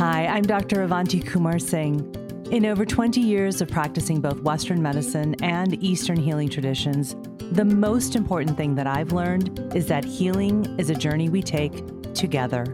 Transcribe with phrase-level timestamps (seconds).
[0.00, 0.80] Hi, I'm Dr.
[0.80, 2.10] Avanti Kumar Singh.
[2.50, 7.16] In over 20 years of practicing both Western medicine and Eastern healing traditions,
[7.52, 12.14] the most important thing that I've learned is that healing is a journey we take
[12.14, 12.64] together.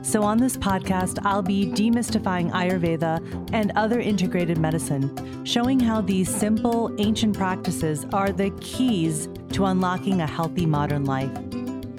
[0.00, 6.34] So, on this podcast, I'll be demystifying Ayurveda and other integrated medicine, showing how these
[6.34, 11.30] simple, ancient practices are the keys to unlocking a healthy modern life.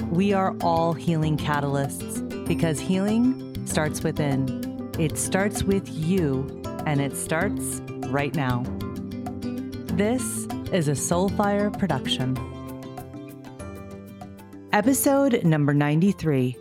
[0.10, 4.61] We are all healing catalysts because healing starts within.
[5.02, 8.62] It starts with you and it starts right now.
[9.96, 12.38] This is a Soulfire production.
[14.72, 16.56] Episode number 93.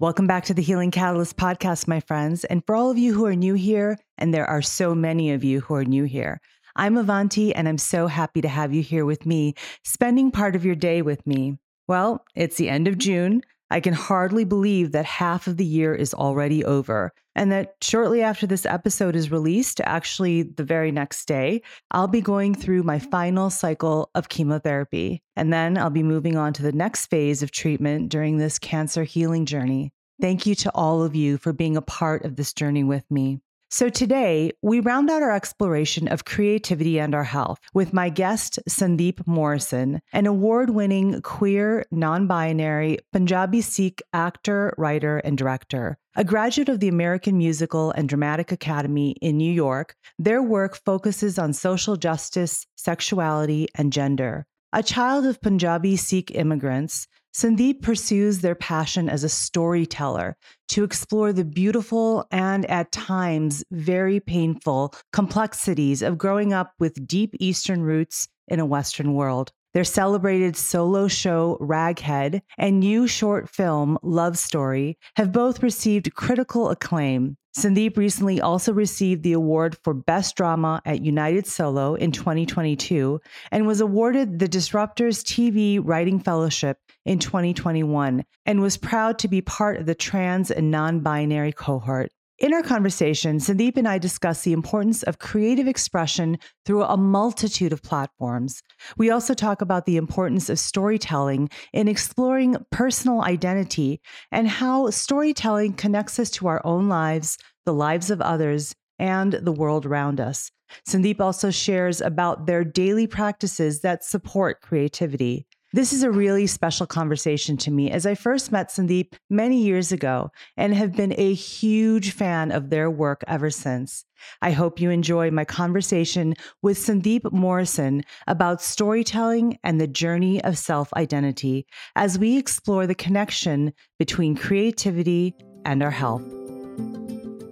[0.00, 2.42] Welcome back to the Healing Catalyst podcast, my friends.
[2.42, 5.44] And for all of you who are new here, and there are so many of
[5.44, 6.40] you who are new here,
[6.74, 9.54] I'm Avanti, and I'm so happy to have you here with me,
[9.84, 11.58] spending part of your day with me.
[11.86, 13.42] Well, it's the end of June.
[13.70, 18.22] I can hardly believe that half of the year is already over, and that shortly
[18.22, 22.98] after this episode is released, actually the very next day, I'll be going through my
[22.98, 25.22] final cycle of chemotherapy.
[25.36, 29.04] And then I'll be moving on to the next phase of treatment during this cancer
[29.04, 29.92] healing journey.
[30.20, 33.40] Thank you to all of you for being a part of this journey with me.
[33.68, 38.60] So today, we round out our exploration of creativity and our health with my guest,
[38.68, 45.98] Sundeep Morrison, an award winning queer, non binary Punjabi Sikh actor, writer, and director.
[46.14, 51.36] A graduate of the American Musical and Dramatic Academy in New York, their work focuses
[51.36, 54.46] on social justice, sexuality, and gender.
[54.72, 61.34] A child of Punjabi Sikh immigrants, Sundeep pursues their passion as a storyteller to explore
[61.34, 68.26] the beautiful and at times very painful complexities of growing up with deep Eastern roots
[68.48, 69.52] in a Western world.
[69.74, 76.70] Their celebrated solo show, Raghead, and new short film, Love Story, have both received critical
[76.70, 77.36] acclaim.
[77.54, 83.66] Sundeep recently also received the award for Best Drama at United Solo in 2022 and
[83.66, 89.78] was awarded the Disruptors TV Writing Fellowship in 2021 and was proud to be part
[89.78, 92.10] of the trans and non binary cohort.
[92.38, 96.36] In our conversation, Sundeep and I discuss the importance of creative expression
[96.66, 98.60] through a multitude of platforms.
[98.98, 105.74] We also talk about the importance of storytelling in exploring personal identity and how storytelling
[105.74, 110.50] connects us to our own lives, the lives of others, and the world around us.
[110.86, 115.45] Sundeep also shares about their daily practices that support creativity.
[115.72, 119.90] This is a really special conversation to me as I first met Sundeep many years
[119.90, 124.04] ago and have been a huge fan of their work ever since.
[124.40, 130.56] I hope you enjoy my conversation with Sundeep Morrison about storytelling and the journey of
[130.56, 131.66] self identity
[131.96, 135.34] as we explore the connection between creativity
[135.64, 136.22] and our health.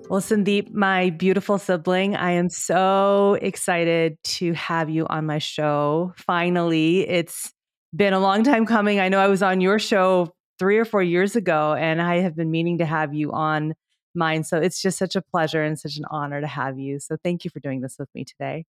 [0.08, 6.12] Well, Sundeep, my beautiful sibling, I am so excited to have you on my show.
[6.16, 7.53] Finally, it's
[7.94, 9.00] been a long time coming.
[9.00, 12.36] I know I was on your show three or four years ago, and I have
[12.36, 13.74] been meaning to have you on
[14.14, 14.44] mine.
[14.44, 17.00] So it's just such a pleasure and such an honor to have you.
[17.00, 18.64] So thank you for doing this with me today.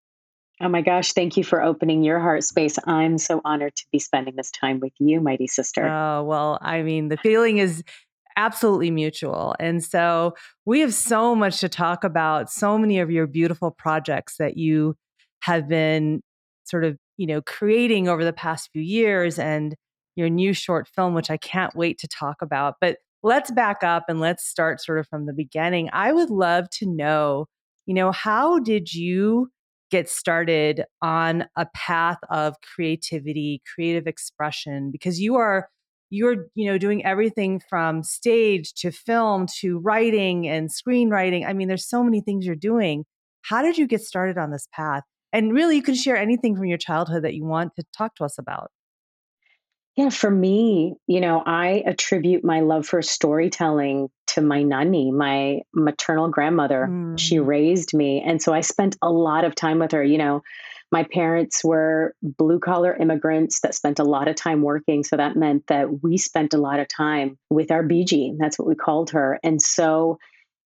[0.62, 2.78] Oh my gosh, thank you for opening your heart space.
[2.84, 5.88] I'm so honored to be spending this time with you, mighty sister.
[5.88, 7.82] Oh, well, I mean, the feeling is
[8.36, 9.56] absolutely mutual.
[9.58, 10.34] And so
[10.66, 14.96] we have so much to talk about, so many of your beautiful projects that you
[15.40, 16.20] have been
[16.64, 19.76] sort of you know, creating over the past few years and
[20.16, 22.76] your new short film, which I can't wait to talk about.
[22.80, 25.90] But let's back up and let's start sort of from the beginning.
[25.92, 27.44] I would love to know,
[27.84, 29.50] you know, how did you
[29.90, 34.90] get started on a path of creativity, creative expression?
[34.90, 35.68] Because you are
[36.08, 41.68] you're you know doing everything from stage to film to writing and screenwriting i mean
[41.68, 43.04] there's so many things you're doing
[43.42, 46.66] how did you get started on this path and really, you can share anything from
[46.66, 48.70] your childhood that you want to talk to us about.
[49.96, 55.60] Yeah, for me, you know, I attribute my love for storytelling to my nanny, my
[55.74, 56.86] maternal grandmother.
[56.88, 57.18] Mm.
[57.18, 58.22] She raised me.
[58.24, 60.02] And so I spent a lot of time with her.
[60.02, 60.42] You know,
[60.92, 65.04] my parents were blue collar immigrants that spent a lot of time working.
[65.04, 68.36] So that meant that we spent a lot of time with our Biji.
[68.38, 69.38] That's what we called her.
[69.42, 70.18] And so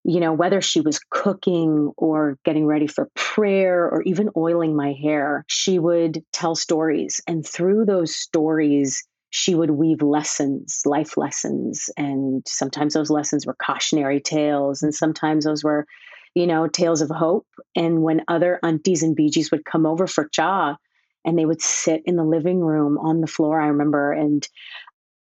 [0.05, 4.93] you know, whether she was cooking or getting ready for prayer or even oiling my
[4.93, 7.23] hair, she would tell stories.
[7.27, 11.89] And through those stories, she would weave lessons, life lessons.
[11.97, 15.87] And sometimes those lessons were cautionary tales, and sometimes those were,
[16.35, 17.47] you know, tales of hope.
[17.75, 20.77] And when other aunties and bijis would come over for cha,
[21.25, 24.47] and they would sit in the living room on the floor, I remember, and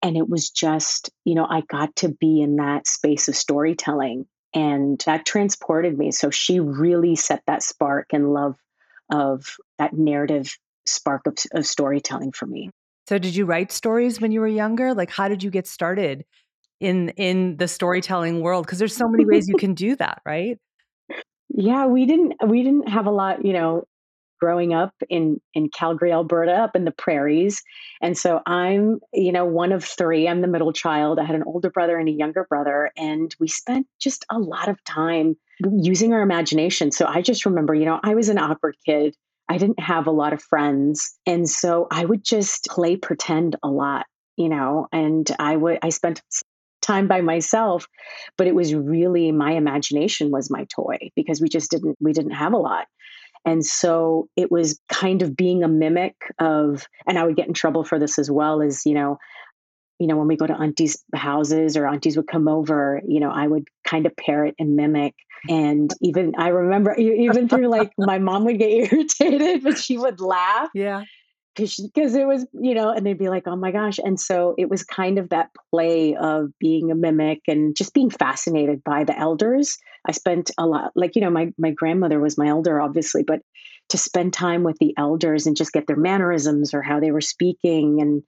[0.02, 4.26] and it was just, you know, I got to be in that space of storytelling
[4.54, 6.12] And that transported me.
[6.12, 8.56] So she really set that spark and love
[9.12, 12.72] of that narrative spark of, of storytelling for me.
[13.08, 14.94] So did you write stories when you were younger?
[14.94, 16.26] Like how did you get started
[16.80, 18.66] in in the storytelling world?
[18.66, 20.58] Because there's so many ways you can do that, right?
[21.50, 23.86] Yeah, we didn't we didn't have a lot, you know,
[24.40, 27.62] growing up in in Calgary, Alberta, up in the prairies.
[28.02, 30.28] And so I'm, you know, one of three.
[30.28, 31.20] I'm the middle child.
[31.20, 34.70] I had an older brother and a younger brother, and we spent just a lot
[34.70, 36.92] of time using our imagination.
[36.92, 39.16] So I just remember, you know, I was an awkward kid.
[39.50, 43.70] I didn't have a lot of friends, and so I would just play pretend a
[43.70, 44.06] lot,
[44.38, 46.22] you know, and I would I spent
[46.82, 47.88] time by myself
[48.38, 52.32] but it was really my imagination was my toy because we just didn't we didn't
[52.32, 52.88] have a lot
[53.46, 57.54] and so it was kind of being a mimic of, and I would get in
[57.54, 59.18] trouble for this as well as, you know,
[60.00, 63.32] you know, when we go to aunties' houses or aunties would come over, you know,
[63.32, 65.14] I would kind of parrot and mimic.
[65.50, 70.20] And even I remember, even through like my mom would get irritated, but she would
[70.20, 70.70] laugh.
[70.74, 71.04] Yeah
[71.56, 74.70] because it was you know and they'd be like oh my gosh and so it
[74.70, 79.18] was kind of that play of being a mimic and just being fascinated by the
[79.18, 79.78] elders.
[80.08, 83.42] I spent a lot like you know my my grandmother was my elder obviously but
[83.90, 87.22] to spend time with the elders and just get their mannerisms or how they were
[87.22, 88.24] speaking and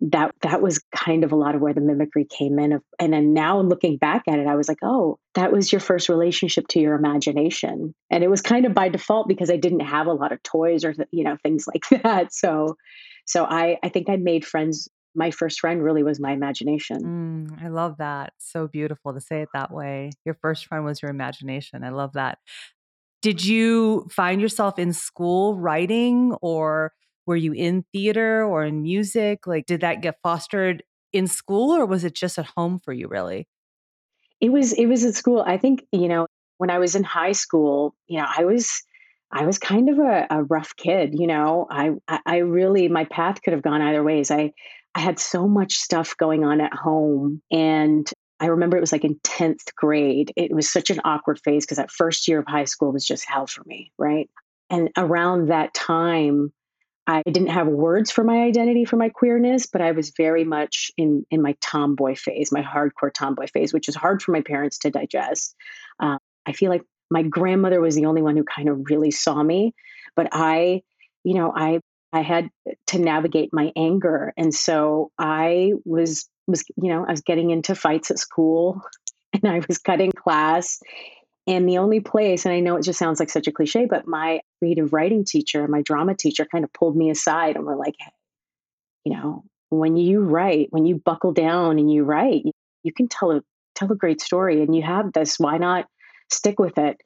[0.00, 3.12] that that was kind of a lot of where the mimicry came in Of, and
[3.12, 6.66] then now looking back at it i was like oh that was your first relationship
[6.68, 7.94] to your imagination.
[8.10, 10.84] And it was kind of by default because i didn't have a lot of toys
[10.84, 12.32] or you know things like that.
[12.32, 12.76] So
[13.26, 17.48] so i i think i made friends my first friend really was my imagination.
[17.50, 18.32] Mm, i love that.
[18.38, 20.10] So beautiful to say it that way.
[20.24, 21.84] Your first friend was your imagination.
[21.84, 22.38] I love that.
[23.22, 26.92] Did you find yourself in school writing or
[27.26, 29.46] were you in theater or in music?
[29.46, 30.82] Like, did that get fostered
[31.12, 33.48] in school or was it just at home for you, really?
[34.40, 35.42] It was, it was at school.
[35.46, 36.26] I think, you know,
[36.58, 38.82] when I was in high school, you know, I was,
[39.32, 41.66] I was kind of a, a rough kid, you know.
[41.70, 41.92] I,
[42.26, 44.30] I really, my path could have gone either ways.
[44.30, 44.52] I,
[44.94, 49.04] I had so much stuff going on at home, and I remember it was like
[49.04, 50.32] in tenth grade.
[50.36, 53.24] It was such an awkward phase because that first year of high school was just
[53.28, 54.30] hell for me, right?
[54.70, 56.52] And around that time,
[57.06, 60.90] I didn't have words for my identity for my queerness, but I was very much
[60.96, 64.78] in in my tomboy phase, my hardcore tomboy phase, which is hard for my parents
[64.78, 65.54] to digest.
[66.00, 69.42] Uh, I feel like my grandmother was the only one who kind of really saw
[69.42, 69.74] me,
[70.16, 70.82] but I,
[71.24, 71.80] you know, I
[72.12, 72.48] I had
[72.88, 77.74] to navigate my anger, and so I was was you know I was getting into
[77.74, 78.80] fights at school,
[79.34, 80.80] and I was cutting class,
[81.46, 84.06] and the only place, and I know it just sounds like such a cliche, but
[84.06, 87.76] my creative writing teacher, and my drama teacher kind of pulled me aside and were
[87.76, 88.12] like, hey,
[89.04, 92.52] you know, when you write, when you buckle down and you write, you,
[92.82, 93.42] you can tell a
[93.74, 95.86] tell a great story and you have this, why not
[96.30, 97.00] stick with it?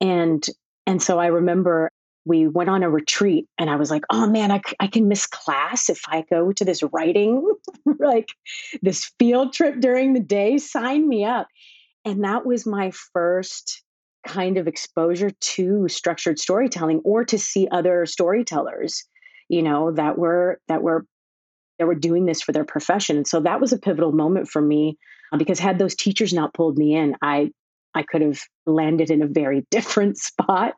[0.00, 0.46] And
[0.86, 1.90] and so I remember
[2.24, 5.26] we went on a retreat and I was like, oh man, I, I can miss
[5.26, 7.50] class if I go to this writing,
[7.98, 8.28] like
[8.82, 11.48] this field trip during the day, sign me up.
[12.04, 13.82] And that was my first
[14.26, 19.04] kind of exposure to structured storytelling or to see other storytellers,
[19.48, 21.06] you know, that were that were
[21.78, 23.16] that were doing this for their profession.
[23.16, 24.98] And so that was a pivotal moment for me
[25.32, 27.50] uh, because had those teachers not pulled me in, I
[27.94, 30.74] I could have landed in a very different spot.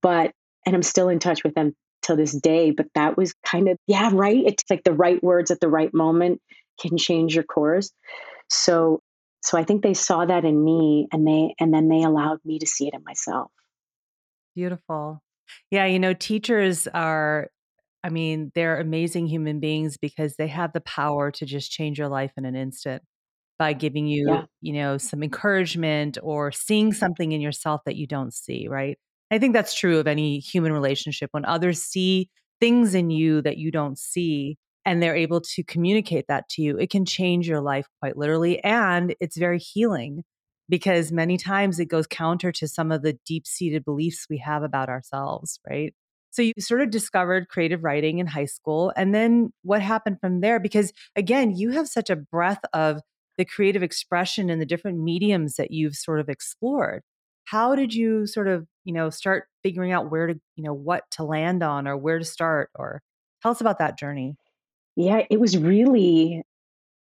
[0.00, 0.32] But
[0.64, 2.70] and I'm still in touch with them till this day.
[2.70, 4.44] But that was kind of yeah, right.
[4.44, 6.40] It's like the right words at the right moment
[6.80, 7.90] can change your course.
[8.48, 9.00] So
[9.42, 12.58] so I think they saw that in me and they and then they allowed me
[12.58, 13.50] to see it in myself.
[14.54, 15.22] Beautiful.
[15.70, 17.48] Yeah, you know, teachers are
[18.04, 22.08] I mean, they're amazing human beings because they have the power to just change your
[22.08, 23.02] life in an instant
[23.58, 24.42] by giving you, yeah.
[24.60, 28.98] you know, some encouragement or seeing something in yourself that you don't see, right?
[29.30, 31.30] I think that's true of any human relationship.
[31.32, 32.28] When others see
[32.60, 36.78] things in you that you don't see, and they're able to communicate that to you,
[36.78, 38.62] it can change your life quite literally.
[38.64, 40.24] And it's very healing
[40.68, 44.62] because many times it goes counter to some of the deep seated beliefs we have
[44.62, 45.94] about ourselves, right?
[46.30, 48.92] So you sort of discovered creative writing in high school.
[48.96, 50.58] And then what happened from there?
[50.58, 53.02] Because again, you have such a breadth of
[53.36, 57.02] the creative expression and the different mediums that you've sort of explored.
[57.44, 61.04] How did you sort of, you know, start figuring out where to, you know, what
[61.12, 62.70] to land on or where to start?
[62.74, 63.02] Or
[63.42, 64.36] tell us about that journey.
[64.96, 66.42] Yeah, it was really,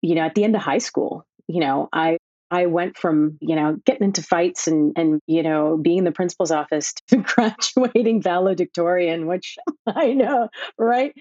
[0.02, 2.18] you know, at the end of high school, you know, I
[2.52, 6.12] I went from, you know, getting into fights and and you know, being in the
[6.12, 11.14] principal's office to graduating valedictorian, which I know, right?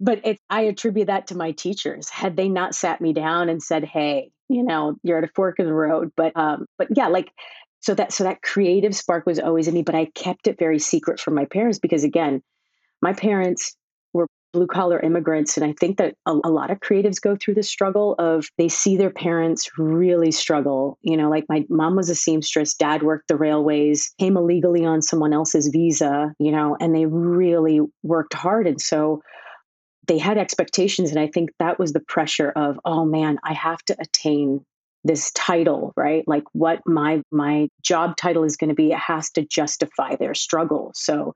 [0.00, 2.08] but it, I attribute that to my teachers.
[2.08, 5.60] Had they not sat me down and said, "Hey, you know, you're at a fork
[5.60, 7.30] in the road," but um, but yeah, like
[7.80, 10.78] so that so that creative spark was always in me, but I kept it very
[10.78, 12.42] secret from my parents because again,
[13.02, 13.76] my parents
[14.52, 17.62] blue collar immigrants, and I think that a, a lot of creatives go through the
[17.62, 20.98] struggle of they see their parents really struggle.
[21.02, 25.02] You know, like my mom was a seamstress, dad worked the railways, came illegally on
[25.02, 29.22] someone else's visa, you know, and they really worked hard, and so
[30.06, 33.78] they had expectations and i think that was the pressure of oh man i have
[33.82, 34.64] to attain
[35.04, 39.30] this title right like what my my job title is going to be it has
[39.30, 41.34] to justify their struggle so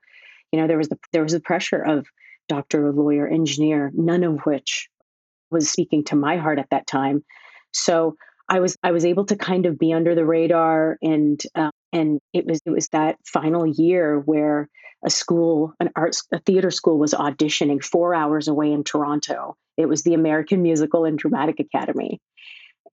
[0.51, 2.07] you know there was the there was the pressure of
[2.49, 4.89] doctor lawyer engineer none of which
[5.51, 7.25] was speaking to my heart at that time
[7.73, 8.17] so
[8.49, 12.21] i was i was able to kind of be under the radar and uh, and
[12.33, 14.69] it was it was that final year where
[15.05, 19.57] a school, an arts, a theater school was auditioning four hours away in Toronto.
[19.77, 22.21] It was the American Musical and Dramatic Academy,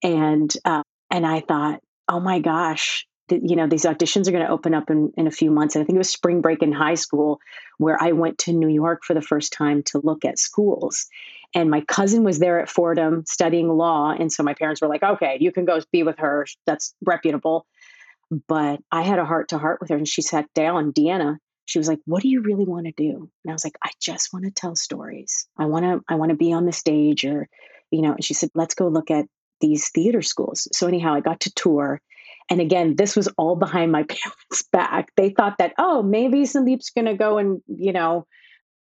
[0.02, 4.50] and uh, and I thought, oh my gosh, you know these auditions are going to
[4.50, 6.72] open up in, in a few months and i think it was spring break in
[6.72, 7.40] high school
[7.78, 11.06] where i went to new york for the first time to look at schools.
[11.54, 15.02] And my cousin was there at fordham studying law and so my parents were like
[15.02, 16.46] okay you can go be with her.
[16.66, 17.66] That's reputable.
[18.48, 21.36] But i had a heart to heart with her and she sat down deanna.
[21.66, 23.30] She was like what do you really want to do?
[23.44, 25.46] And i was like i just want to tell stories.
[25.58, 27.48] I want to i want to be on the stage or
[27.90, 29.26] you know and she said let's go look at
[29.60, 30.68] these theater schools.
[30.72, 32.00] So anyhow i got to tour
[32.52, 35.10] and again this was all behind my parents back.
[35.16, 38.26] They thought that oh maybe Sundeep's going to go and you know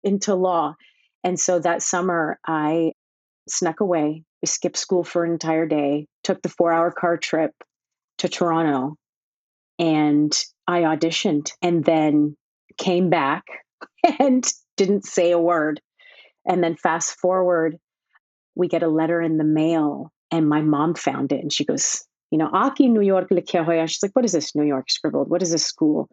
[0.03, 0.75] into law.
[1.23, 2.93] And so that summer i
[3.49, 4.23] snuck away.
[4.41, 7.51] We skipped school for an entire day took the four hour car trip
[8.19, 8.95] to toronto
[9.77, 10.31] and
[10.67, 12.35] i auditioned and then
[12.77, 13.43] came back
[14.19, 14.45] and
[14.77, 15.81] didn't say a word.
[16.47, 17.77] And then fast forward,
[18.55, 22.03] we get a letter in the mail, and my mom found it, and she goes,
[22.35, 23.41] "You know, Aki New York le
[23.87, 25.29] She's like, "What is this New York scribbled?
[25.29, 26.09] What is this school?"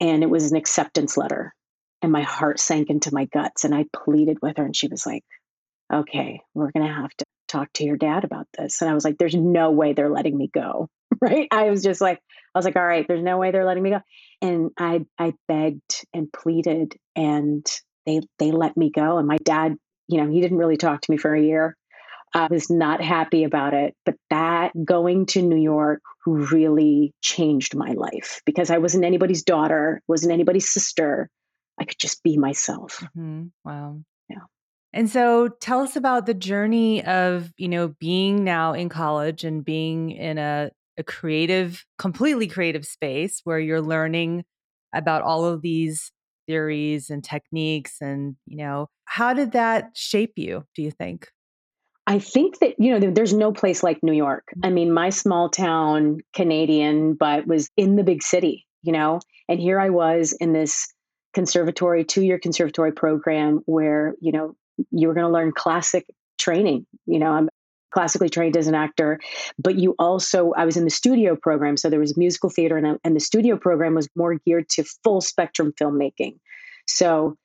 [0.00, 1.52] And it was an acceptance letter,
[2.00, 5.04] and my heart sank into my guts, and I pleaded with her, and she was
[5.04, 5.24] like,
[5.92, 9.18] "Okay, we're gonna have to talk to your dad about this." And I was like,
[9.18, 10.88] "There's no way they're letting me go."
[11.20, 11.48] Right?
[11.52, 12.18] I was just like,
[12.54, 14.00] I was like, "All right, there's no way they're letting me go."
[14.40, 17.64] and I I begged and pleaded and
[18.06, 19.76] they they let me go and my dad
[20.08, 21.76] you know he didn't really talk to me for a year
[22.34, 27.92] I was not happy about it but that going to New York really changed my
[27.92, 31.28] life because I wasn't anybody's daughter wasn't anybody's sister.
[31.80, 33.02] I could just be myself.
[33.16, 33.46] Mm-hmm.
[33.64, 34.00] wow.
[34.28, 34.44] Yeah.
[34.92, 39.64] And so tell us about the journey of you know being now in college and
[39.64, 44.44] being in a a creative, completely creative space where you're learning
[44.94, 46.12] about all of these
[46.46, 51.28] theories and techniques and you know how did that shape you do you think
[52.06, 55.48] i think that you know there's no place like new york i mean my small
[55.48, 60.52] town canadian but was in the big city you know and here i was in
[60.52, 60.92] this
[61.34, 64.54] conservatory two year conservatory program where you know
[64.90, 66.06] you were going to learn classic
[66.38, 67.48] training you know i'm
[67.92, 69.20] classically trained as an actor,
[69.58, 71.76] but you also, I was in the studio program.
[71.76, 75.20] So there was musical theater, and, and the studio program was more geared to full
[75.20, 76.38] spectrum filmmaking.
[76.88, 77.36] So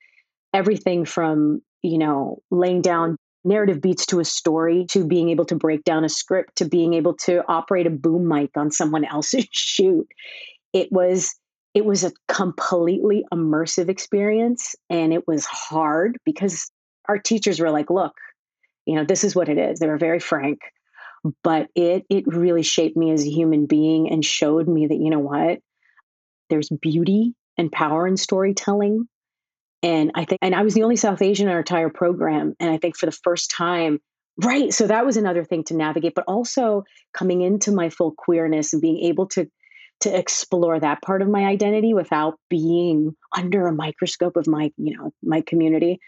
[0.52, 5.54] everything from, you know, laying down narrative beats to a story to being able to
[5.54, 9.46] break down a script to being able to operate a boom mic on someone else's
[9.52, 10.06] shoot.
[10.72, 11.34] It was
[11.74, 16.70] it was a completely immersive experience and it was hard because
[17.08, 18.14] our teachers were like, look,
[18.88, 20.60] you know this is what it is they were very frank
[21.44, 25.10] but it it really shaped me as a human being and showed me that you
[25.10, 25.58] know what
[26.48, 29.06] there's beauty and power in storytelling
[29.82, 32.70] and i think and i was the only south asian in our entire program and
[32.70, 33.98] i think for the first time
[34.42, 38.72] right so that was another thing to navigate but also coming into my full queerness
[38.72, 39.48] and being able to
[40.00, 44.96] to explore that part of my identity without being under a microscope of my you
[44.96, 45.98] know my community.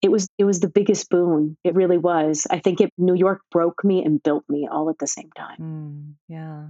[0.00, 1.56] It was it was the biggest boon.
[1.64, 2.46] It really was.
[2.50, 5.58] I think it new york broke me and built me all at the same time.
[5.60, 6.66] Mm, yeah.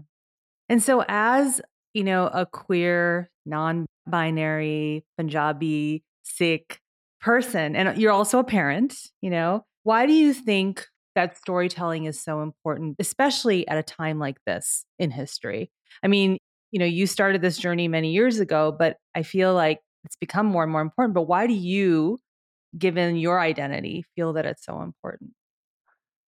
[0.68, 1.60] And so as
[1.98, 6.80] you know a queer non-binary punjabi sikh
[7.20, 12.04] person and uh, you're also a parent you know why do you think that storytelling
[12.04, 15.70] is so important especially at a time like this in history
[16.04, 16.38] i mean
[16.70, 20.46] you know you started this journey many years ago but i feel like it's become
[20.46, 22.18] more and more important but why do you
[22.76, 25.30] given your identity feel that it's so important?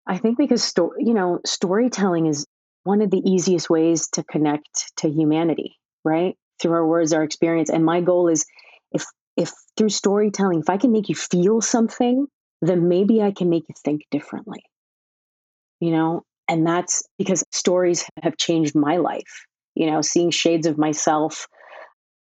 [0.07, 2.45] I think because sto- you know storytelling is
[2.89, 6.35] one of the easiest ways to connect to humanity, right?
[6.59, 7.69] Through our words, our experience.
[7.69, 8.45] And my goal is
[8.91, 9.05] if
[9.37, 12.25] if through storytelling, if I can make you feel something,
[12.61, 14.63] then maybe I can make you think differently.
[15.79, 19.33] You know, and that's because stories have changed my life.
[19.75, 21.47] You know, seeing shades of myself,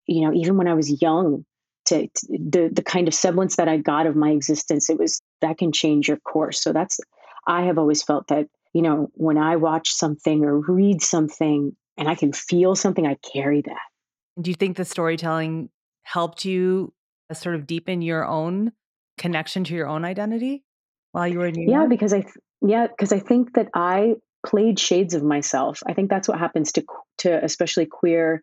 [0.05, 1.43] you know, even when I was young,
[1.87, 5.21] to, to, the the kind of semblance that I got of my existence, it was
[5.41, 6.61] that can change your course.
[6.63, 6.99] So that's
[7.47, 12.07] I have always felt that, you know, when I watch something or read something and
[12.07, 14.41] I can feel something, I carry that.
[14.41, 15.69] Do you think the storytelling
[16.03, 16.93] helped you
[17.29, 18.71] uh, sort of deepen your own
[19.17, 20.63] connection to your own identity
[21.11, 21.83] while you were in New York?
[21.83, 22.25] Yeah, because I
[22.61, 25.81] yeah, because I think that I played shades of myself.
[25.85, 26.83] I think that's what happens to
[27.19, 28.41] to especially queer,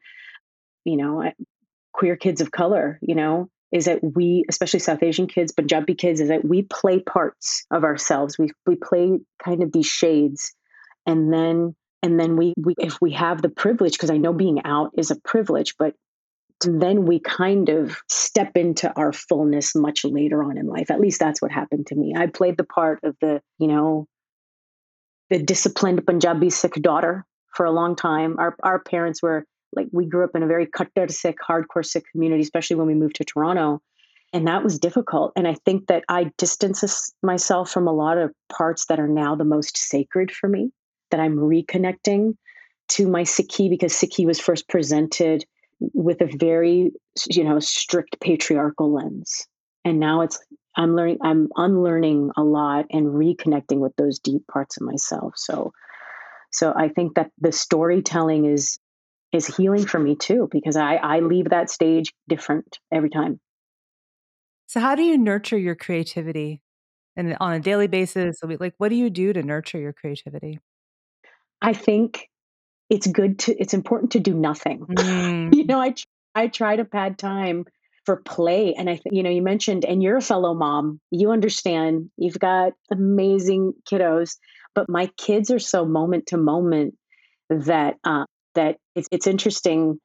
[0.84, 1.32] you know,
[1.92, 6.20] queer kids of color, you know, is that we, especially South Asian kids, Punjabi kids,
[6.20, 8.38] is that we play parts of ourselves.
[8.38, 10.54] We we play kind of these shades,
[11.06, 14.64] and then and then we, we if we have the privilege, because I know being
[14.64, 15.94] out is a privilege, but
[16.60, 20.90] then we kind of step into our fullness much later on in life.
[20.90, 22.14] At least that's what happened to me.
[22.16, 24.06] I played the part of the, you know,
[25.30, 28.36] the disciplined Punjabi Sikh daughter for a long time.
[28.38, 32.04] Our our parents were like we grew up in a very Khattar Sikh, hardcore Sikh
[32.12, 33.80] community, especially when we moved to Toronto.
[34.32, 35.32] And that was difficult.
[35.36, 39.34] And I think that I distance myself from a lot of parts that are now
[39.34, 40.70] the most sacred for me,
[41.10, 42.34] that I'm reconnecting
[42.88, 45.44] to my Sikhi because Sikhi was first presented
[45.80, 46.90] with a very,
[47.28, 49.46] you know, strict patriarchal lens.
[49.84, 50.38] And now it's
[50.76, 55.34] I'm learning I'm unlearning a lot and reconnecting with those deep parts of myself.
[55.36, 55.72] So
[56.50, 58.78] so I think that the storytelling is
[59.32, 63.40] is healing for me too because I I leave that stage different every time.
[64.66, 66.60] So how do you nurture your creativity?
[67.16, 70.60] And on a daily basis, like what do you do to nurture your creativity?
[71.60, 72.28] I think
[72.88, 74.86] it's good to it's important to do nothing.
[74.88, 75.54] Mm.
[75.54, 75.94] you know, I
[76.34, 77.64] I try to pad time
[78.04, 81.00] for play and I think you know you mentioned and you're a fellow mom.
[81.10, 82.10] You understand.
[82.16, 84.36] You've got amazing kiddos,
[84.74, 86.94] but my kids are so moment to moment
[87.50, 88.24] that uh,
[88.54, 89.98] that it's, it's interesting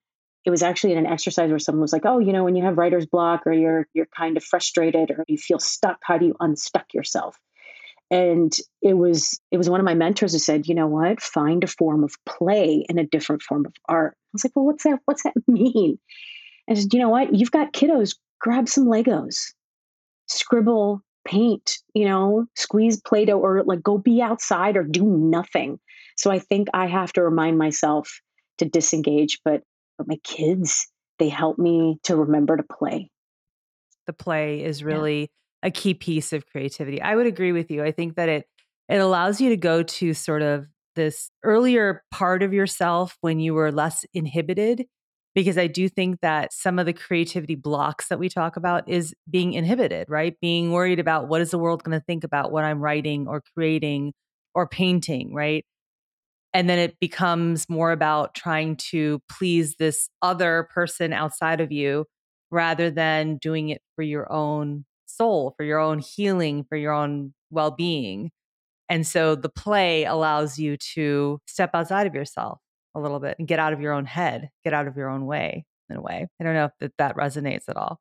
[0.46, 2.64] it was actually in an exercise where someone was like, "Oh, you know, when you
[2.64, 6.26] have writer's block or you're you're kind of frustrated or you feel stuck, how do
[6.26, 7.38] you unstuck yourself?"
[8.12, 11.22] And it was it was one of my mentors who said, "You know what?
[11.22, 14.66] Find a form of play and a different form of art." I was like, "Well,
[14.66, 15.00] what's that?
[15.06, 15.98] What's that mean?"
[16.68, 17.34] And I said, "You know what?
[17.34, 18.16] You've got kiddos.
[18.40, 19.38] Grab some Legos,
[20.28, 21.78] scribble, paint.
[21.94, 25.80] You know, squeeze Play-Doh, or like go be outside or do nothing."
[26.18, 28.20] So I think I have to remind myself
[28.60, 29.62] to disengage, but
[29.98, 30.88] but my kids,
[31.20, 33.10] they help me to remember to play.
[34.08, 35.68] The play is really yeah.
[35.68, 37.02] a key piece of creativity.
[37.02, 37.84] I would agree with you.
[37.84, 38.46] I think that it
[38.90, 43.54] it allows you to go to sort of this earlier part of yourself when you
[43.54, 44.86] were less inhibited
[45.36, 49.16] because I do think that some of the creativity blocks that we talk about is
[49.30, 50.36] being inhibited, right?
[50.42, 53.42] Being worried about what is the world going to think about what I'm writing or
[53.56, 54.14] creating
[54.54, 55.66] or painting, right?
[56.54, 62.06] And then it becomes more about trying to please this other person outside of you
[62.52, 67.34] rather than doing it for your own soul for your own healing for your own
[67.52, 68.32] well-being.
[68.90, 72.60] And so the play allows you to step outside of yourself
[72.96, 75.26] a little bit and get out of your own head get out of your own
[75.26, 76.28] way in a way.
[76.40, 78.00] I don't know if that, that resonates at all.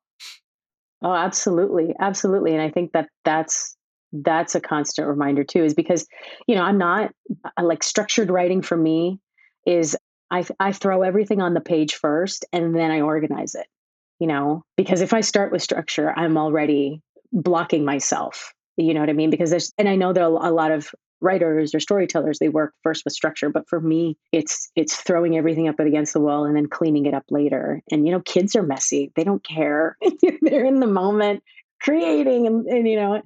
[1.01, 3.75] Oh absolutely absolutely and i think that that's
[4.13, 6.07] that's a constant reminder too is because
[6.47, 7.11] you know i'm not
[7.45, 9.19] uh, like structured writing for me
[9.65, 9.97] is
[10.29, 13.67] I, I throw everything on the page first and then i organize it
[14.19, 14.63] you know?
[14.77, 19.29] Because if i start with structure i'm already blocking myself you know what i mean?
[19.29, 20.89] Because there's and i know there are a lot of
[21.23, 25.69] writers or storytellers they work first with structure but for me it's it's throwing everything
[25.69, 27.81] up against the wall and then cleaning it up later.
[27.89, 29.11] And you know kids are messy.
[29.15, 29.97] They don't care.
[30.41, 31.41] They're in the moment
[31.81, 33.21] creating and, and you know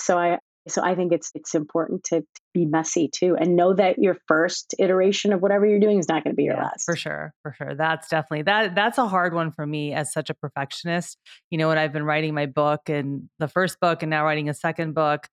[0.00, 3.72] so I so I think it's it's important to, to, be messy too and know
[3.72, 6.64] that your first iteration of whatever you're doing is not going to be your yeah,
[6.64, 6.84] last.
[6.84, 7.32] For sure.
[7.42, 7.76] For sure.
[7.76, 11.16] That's definitely that that's a hard one for me as such a perfectionist.
[11.50, 14.48] You know, when I've been writing my book and the first book and now writing
[14.48, 15.28] a second book,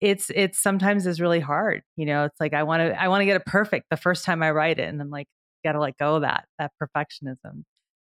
[0.00, 1.82] it's it's sometimes is really hard.
[1.96, 4.24] You know, it's like I want to I want to get it perfect the first
[4.24, 5.28] time I write it and I'm like
[5.64, 7.62] got to let go of that that perfectionism.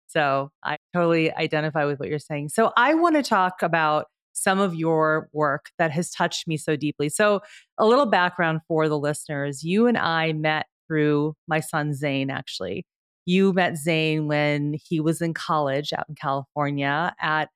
[0.07, 2.49] So, I totally identify with what you're saying.
[2.49, 6.75] So, I want to talk about some of your work that has touched me so
[6.75, 7.09] deeply.
[7.09, 7.41] So,
[7.77, 12.85] a little background for the listeners you and I met through my son Zane, actually.
[13.25, 17.49] You met Zane when he was in college out in California at,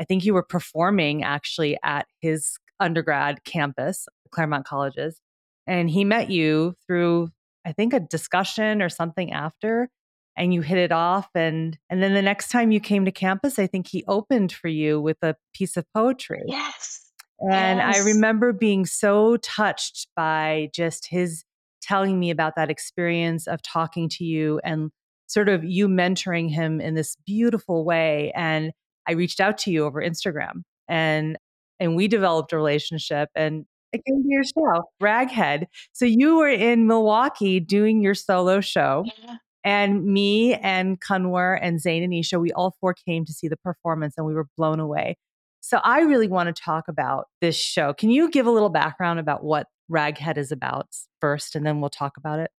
[0.00, 5.20] I think you were performing actually at his undergrad campus, Claremont Colleges.
[5.66, 7.30] And he met you through,
[7.64, 9.88] I think, a discussion or something after
[10.36, 13.58] and you hit it off and and then the next time you came to campus
[13.58, 17.06] i think he opened for you with a piece of poetry yes
[17.38, 17.96] And yes.
[17.96, 21.44] I remember being so touched by just his
[21.82, 24.90] telling me about that experience of talking to you and
[25.26, 28.32] sort of you mentoring him in this beautiful way.
[28.34, 28.72] And
[29.08, 31.36] I reached out to you over Instagram and
[31.78, 35.66] and we developed a relationship and I came to your show, Raghead.
[35.92, 39.04] So you were in Milwaukee doing your solo show.
[39.22, 39.36] Yeah.
[39.66, 43.56] And me and Kanwar and Zayn and Isha, we all four came to see the
[43.56, 45.18] performance and we were blown away.
[45.60, 47.92] So I really want to talk about this show.
[47.92, 50.86] Can you give a little background about what Raghead is about
[51.20, 52.52] first, and then we'll talk about it?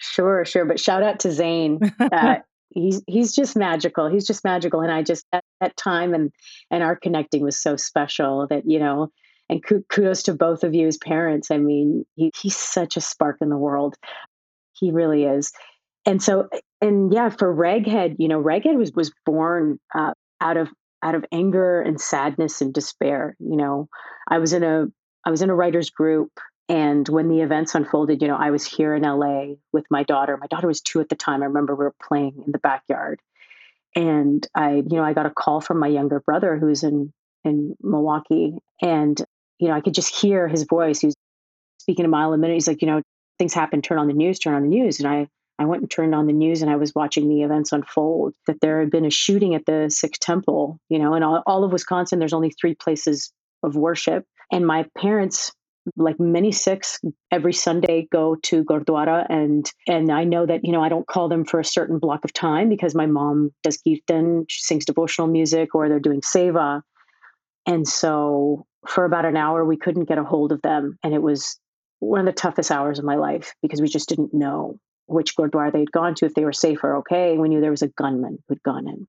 [0.00, 0.64] Sure, sure.
[0.64, 1.92] But shout out to Zayn.
[2.00, 2.36] Uh,
[2.70, 4.08] he's he's just magical.
[4.08, 6.30] He's just magical, and I just at that time and
[6.70, 9.08] and our connecting was so special that you know.
[9.48, 11.50] And kudos to both of you as parents.
[11.50, 13.96] I mean, he, he's such a spark in the world.
[14.72, 15.52] He really is.
[16.04, 16.48] And so,
[16.80, 20.68] and yeah, for Raghead, you know, Raghead was was born uh, out of
[21.02, 23.36] out of anger and sadness and despair.
[23.38, 23.88] You know,
[24.28, 24.86] I was in a
[25.24, 26.30] I was in a writers group
[26.68, 30.38] and when the events unfolded, you know, I was here in LA with my daughter.
[30.38, 31.42] My daughter was two at the time.
[31.42, 33.20] I remember we were playing in the backyard.
[33.94, 37.12] And I, you know, I got a call from my younger brother who's in
[37.44, 38.54] in Milwaukee.
[38.80, 39.20] And,
[39.58, 41.00] you know, I could just hear his voice.
[41.00, 41.16] He was
[41.78, 42.54] speaking a mile a minute.
[42.54, 43.02] He's like, you know,
[43.38, 45.00] things happen, turn on the news, turn on the news.
[45.00, 45.26] And I
[45.62, 48.60] I went and turned on the news and I was watching the events unfold that
[48.60, 51.72] there had been a shooting at the Sikh temple, you know, in all, all of
[51.72, 54.24] Wisconsin, there's only three places of worship.
[54.50, 55.52] And my parents,
[55.96, 60.82] like many Sikhs, every Sunday go to Gurdwara and and I know that, you know,
[60.82, 64.46] I don't call them for a certain block of time because my mom does kirtan,
[64.48, 66.82] she sings devotional music or they're doing seva.
[67.66, 70.98] And so for about an hour we couldn't get a hold of them.
[71.04, 71.56] And it was
[72.00, 75.72] one of the toughest hours of my life because we just didn't know which Gurdwara
[75.72, 77.36] they'd gone to, if they were safe or okay.
[77.36, 79.06] We knew there was a gunman who'd gone in.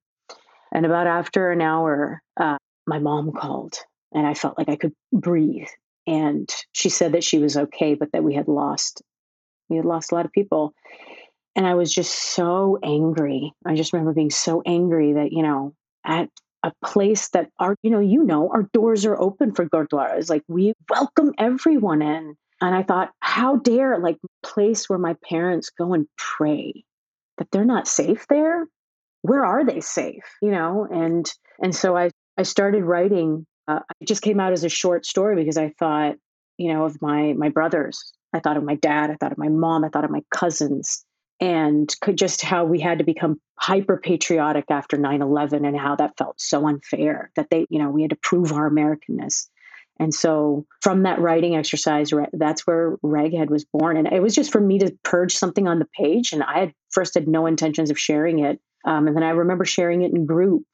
[0.73, 3.75] And about after an hour, uh, my mom called
[4.13, 5.67] and I felt like I could breathe.
[6.05, 9.01] And she said that she was okay, but that we had lost,
[9.69, 10.73] we had lost a lot of people.
[11.55, 13.53] And I was just so angry.
[13.65, 15.73] I just remember being so angry that, you know,
[16.05, 16.29] at
[16.63, 20.29] a place that our, you know, you know, our doors are open for Gurdwaras.
[20.29, 22.35] Like we welcome everyone in.
[22.63, 26.85] And I thought, how dare like place where my parents go and pray
[27.37, 28.65] that they're not safe there?
[29.21, 30.23] Where are they safe?
[30.41, 31.29] You know, and
[31.61, 33.45] and so I I started writing.
[33.67, 36.15] Uh, it just came out as a short story because I thought,
[36.57, 38.13] you know, of my my brothers.
[38.31, 39.11] I thought of my dad.
[39.11, 39.83] I thought of my mom.
[39.83, 41.05] I thought of my cousins
[41.43, 46.39] and just how we had to become hyper patriotic after 9-11 and how that felt
[46.39, 49.47] so unfair that they you know we had to prove our americanness
[50.03, 53.95] and so from that writing exercise, that's where Raghead was born.
[53.95, 56.33] And it was just for me to purge something on the page.
[56.33, 58.59] And I had first had no intentions of sharing it.
[58.85, 60.65] Um, and then I remember sharing it in group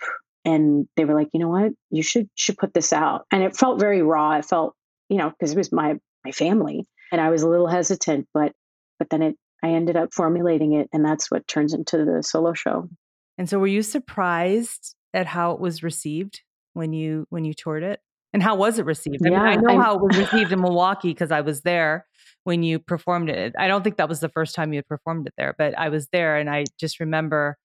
[0.45, 3.27] and they were like, you know what, you should, should put this out.
[3.31, 4.31] And it felt very raw.
[4.31, 4.73] It felt,
[5.09, 8.53] you know, cause it was my, my family and I was a little hesitant, but,
[8.97, 12.53] but then it, I ended up formulating it and that's what turns into the solo
[12.53, 12.89] show.
[13.37, 16.41] And so were you surprised at how it was received
[16.73, 17.99] when you, when you toured it?
[18.33, 19.25] And how was it received?
[19.25, 21.61] I yeah, mean, I know I'm, how it was received in Milwaukee because I was
[21.61, 22.05] there
[22.43, 23.53] when you performed it.
[23.57, 25.89] I don't think that was the first time you had performed it there, but I
[25.89, 27.57] was there and I just remember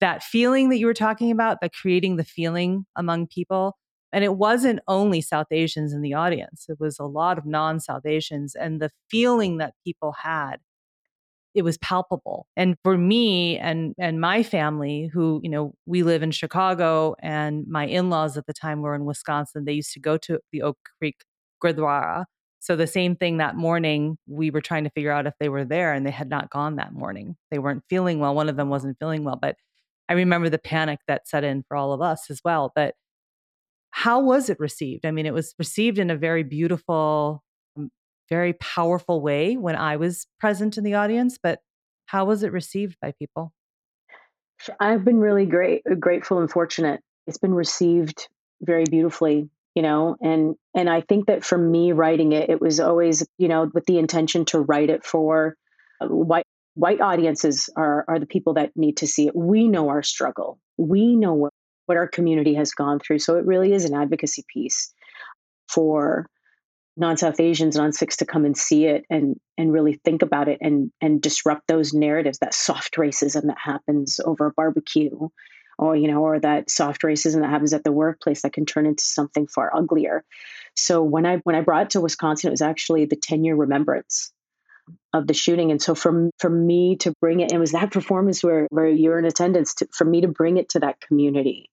[0.00, 3.76] that feeling that you were talking about, that creating the feeling among people.
[4.12, 7.80] And it wasn't only South Asians in the audience, it was a lot of non
[7.80, 8.54] South Asians.
[8.54, 10.56] And the feeling that people had
[11.54, 12.46] it was palpable.
[12.56, 17.64] And for me and and my family, who you know we live in Chicago, and
[17.68, 19.64] my in laws at the time were in Wisconsin.
[19.64, 21.16] They used to go to the Oak Creek
[21.62, 22.24] Gurdwara.
[22.60, 25.64] So the same thing that morning, we were trying to figure out if they were
[25.64, 27.36] there, and they had not gone that morning.
[27.50, 28.34] They weren't feeling well.
[28.34, 29.56] One of them wasn't feeling well, but
[30.08, 32.72] I remember the panic that set in for all of us as well.
[32.74, 32.94] But
[33.90, 35.06] how was it received?
[35.06, 37.43] I mean, it was received in a very beautiful
[38.28, 41.60] very powerful way when I was present in the audience, but
[42.06, 43.52] how was it received by people?
[44.80, 47.00] I've been really great, uh, grateful and fortunate.
[47.26, 48.28] It's been received
[48.62, 52.80] very beautifully, you know, and and I think that for me writing it, it was
[52.80, 55.56] always, you know, with the intention to write it for
[56.00, 59.36] uh, white white audiences are are the people that need to see it.
[59.36, 60.58] We know our struggle.
[60.76, 61.52] We know what
[61.86, 63.18] what our community has gone through.
[63.18, 64.92] So it really is an advocacy piece
[65.68, 66.26] for
[66.96, 70.90] non-South Asians, non-Sikhs to come and see it and and really think about it and
[71.00, 75.28] and disrupt those narratives, that soft racism that happens over a barbecue,
[75.78, 78.86] or you know, or that soft racism that happens at the workplace that can turn
[78.86, 80.24] into something far uglier.
[80.76, 83.56] So when I when I brought it to Wisconsin, it was actually the 10 year
[83.56, 84.32] remembrance
[85.12, 85.70] of the shooting.
[85.70, 89.18] And so for for me to bring it, it was that performance where where you're
[89.18, 91.70] in attendance to, for me to bring it to that community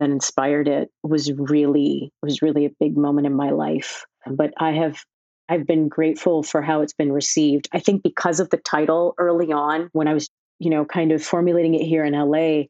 [0.00, 4.04] that inspired it was really was really a big moment in my life.
[4.26, 4.98] But I have
[5.48, 7.68] I've been grateful for how it's been received.
[7.72, 10.28] I think because of the title early on when I was,
[10.60, 12.66] you know, kind of formulating it here in LA,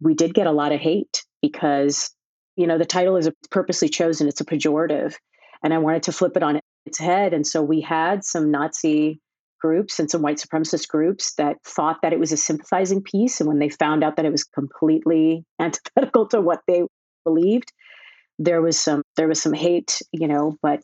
[0.00, 2.10] we did get a lot of hate because,
[2.56, 4.26] you know, the title is purposely chosen.
[4.26, 5.14] It's a pejorative.
[5.62, 7.32] And I wanted to flip it on its head.
[7.32, 9.20] And so we had some Nazi
[9.58, 13.40] groups and some white supremacist groups that thought that it was a sympathizing piece.
[13.40, 16.82] And when they found out that it was completely antithetical to what they
[17.24, 17.72] believed,
[18.38, 20.80] there was some there was some hate, you know, but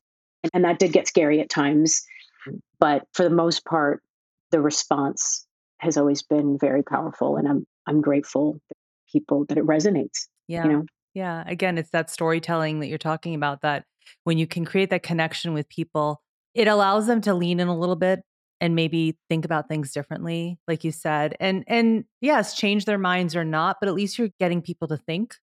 [0.53, 2.03] and that did get scary at times.
[2.49, 2.61] Mm.
[2.79, 4.03] But for the most part,
[4.51, 5.47] the response
[5.79, 8.77] has always been very powerful and I'm I'm grateful that
[9.11, 10.27] people that it resonates.
[10.49, 10.65] Yeah.
[10.65, 10.87] You know?
[11.15, 11.45] Yeah.
[11.47, 13.85] Again, it's that storytelling that you're talking about that
[14.25, 16.21] when you can create that connection with people,
[16.55, 18.21] it allows them to lean in a little bit
[18.65, 23.37] and maybe think about things differently like you said and and yes change their minds
[23.37, 25.35] or not but at least you're getting people to think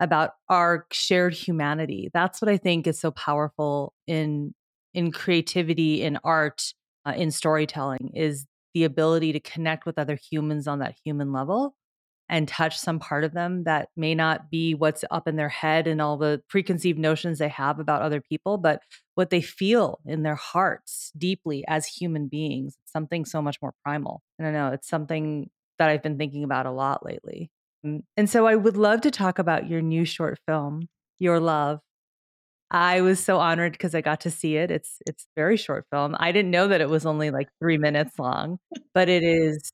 [0.00, 2.10] about our shared humanity.
[2.12, 4.52] That's what i think is so powerful in
[4.94, 6.74] in creativity in art
[7.06, 11.76] uh, in storytelling is the ability to connect with other humans on that human level
[12.30, 15.88] and touch some part of them that may not be what's up in their head
[15.88, 18.80] and all the preconceived notions they have about other people, but
[19.16, 22.76] what they feel in their hearts deeply as human beings.
[22.82, 24.22] It's something so much more primal.
[24.38, 24.72] And I don't know.
[24.72, 27.50] It's something that I've been thinking about a lot lately.
[27.84, 30.88] Mm, and so I would love to talk about your new short film,
[31.18, 31.80] Your Love.
[32.70, 34.70] I was so honored because I got to see it.
[34.70, 36.14] It's it's very short film.
[36.20, 38.58] I didn't know that it was only like 3 minutes long,
[38.94, 39.72] but it is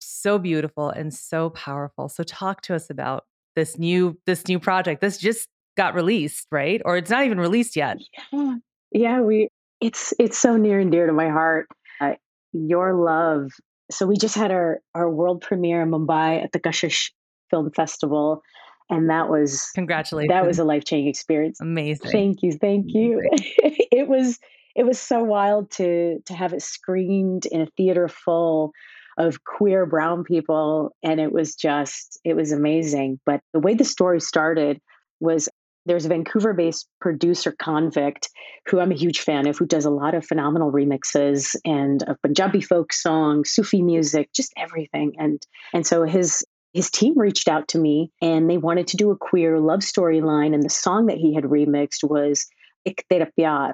[0.00, 2.08] so beautiful and so powerful.
[2.08, 3.24] So talk to us about
[3.56, 5.00] this new this new project.
[5.00, 6.80] This just got released, right?
[6.84, 7.98] Or it's not even released yet.
[8.32, 8.54] Yeah,
[8.92, 9.48] yeah we
[9.80, 11.68] it's it's so near and dear to my heart.
[12.00, 12.14] Uh,
[12.52, 13.50] your love.
[13.90, 17.10] So we just had our our world premiere in Mumbai at the Kashish
[17.50, 18.42] Film Festival,
[18.88, 20.30] and that was congratulations.
[20.30, 21.60] That was a life changing experience.
[21.60, 22.10] Amazing.
[22.10, 23.22] Thank you, thank you.
[23.32, 24.38] it was
[24.76, 28.72] it was so wild to to have it screened in a theater full
[29.18, 33.20] of queer brown people and it was just it was amazing.
[33.26, 34.80] But the way the story started
[35.20, 35.48] was
[35.86, 38.28] there's a Vancouver based producer convict
[38.68, 42.20] who I'm a huge fan of who does a lot of phenomenal remixes and of
[42.22, 45.14] Punjabi folk songs, Sufi music, just everything.
[45.18, 49.10] And and so his his team reached out to me and they wanted to do
[49.10, 52.46] a queer love story line and the song that he had remixed was
[52.84, 53.72] Ik Tera Pyar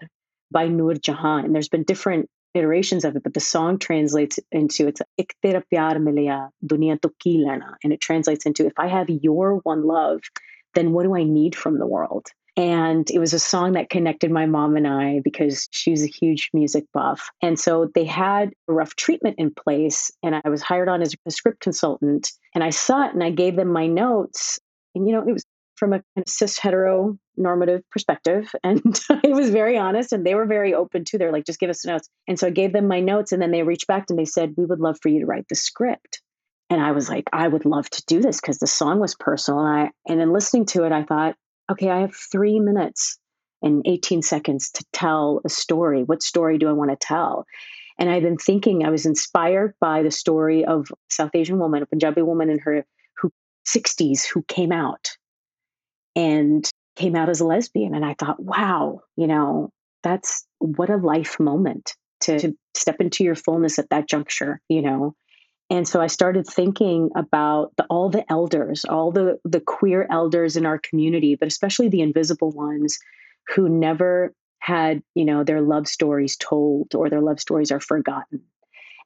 [0.51, 1.45] by Noor Jahan.
[1.45, 5.53] And there's been different iterations of it, but the song translates into it's Ik ki
[7.45, 7.77] lena.
[7.85, 10.21] And it translates into if I have your one love,
[10.75, 12.27] then what do I need from the world?
[12.57, 16.51] And it was a song that connected my mom and I because she's a huge
[16.55, 17.29] music buff.
[17.43, 20.11] And so they had a rough treatment in place.
[20.23, 22.31] And I was hired on as a script consultant.
[22.55, 24.59] And I saw it and I gave them my notes.
[24.95, 25.45] And, you know, it was
[25.77, 28.53] from a cis hetero normative perspective.
[28.65, 31.19] And I was very honest and they were very open too.
[31.19, 32.09] They're like, just give us notes.
[32.27, 34.55] And so I gave them my notes and then they reached back and they said,
[34.57, 36.21] we would love for you to write the script.
[36.69, 39.61] And I was like, I would love to do this because the song was personal.
[39.61, 41.37] And I and then listening to it, I thought,
[41.71, 43.19] okay, I have three minutes
[43.63, 46.03] and 18 seconds to tell a story.
[46.03, 47.47] What story do I want to tell?
[47.99, 51.87] And I've been thinking, I was inspired by the story of South Asian woman, a
[51.87, 52.85] Punjabi woman in her
[53.19, 53.31] who
[53.67, 55.17] 60s who came out
[56.17, 57.95] and came out as a lesbian.
[57.95, 59.71] And I thought, wow, you know,
[60.03, 64.83] that's what a life moment to, to step into your fullness at that juncture, you
[64.83, 65.15] know.
[65.69, 70.57] And so I started thinking about the, all the elders, all the, the queer elders
[70.57, 72.99] in our community, but especially the invisible ones
[73.55, 78.43] who never had, you know, their love stories told or their love stories are forgotten.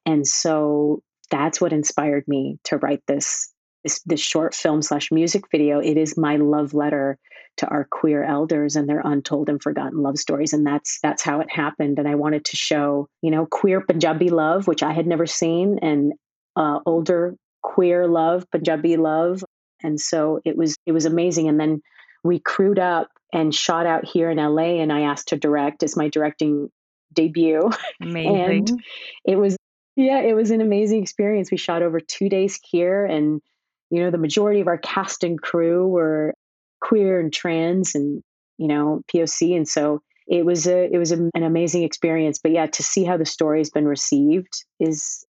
[0.06, 3.52] And so that's what inspired me to write this
[3.84, 7.18] this, this short film slash music video, it is my love letter
[7.56, 10.52] to our queer elders and their untold and forgotten love stories.
[10.52, 11.98] And that's that's how it happened.
[11.98, 15.78] And I wanted to show, you know, queer Punjabi love, which I had never seen,
[15.82, 16.12] and
[16.56, 19.44] uh, older queer love, Punjabi love.
[19.82, 21.48] And so it was it was amazing.
[21.48, 21.82] And then
[22.24, 25.96] we crewed up and shot out here in LA and I asked to direct as
[25.96, 26.70] my directing
[27.12, 27.70] debut.
[28.02, 28.36] Amazing.
[28.36, 28.82] and
[29.24, 29.56] it was
[29.96, 31.50] yeah, it was an amazing experience.
[31.50, 33.42] We shot over two days here and
[33.90, 36.35] you know, the majority of our cast and crew were
[36.81, 38.22] queer and trans and,
[38.57, 39.57] you know, POC.
[39.57, 42.38] And so it was a, it was a, an amazing experience.
[42.42, 45.24] But yeah, to see how the story has been received is,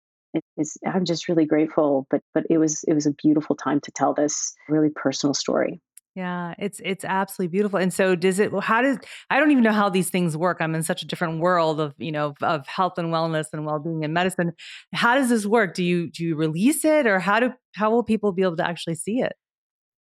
[0.57, 2.07] is, I'm just really grateful.
[2.11, 5.81] But, but it was, it was a beautiful time to tell this really personal story.
[6.17, 7.79] Yeah, it's it's absolutely beautiful.
[7.79, 8.97] And so does it how does
[9.29, 10.57] I don't even know how these things work.
[10.61, 14.03] I'm in such a different world of, you know, of health and wellness and well-being
[14.03, 14.53] and medicine.
[14.95, 15.75] How does this work?
[15.75, 18.67] Do you do you release it or how do how will people be able to
[18.67, 19.35] actually see it?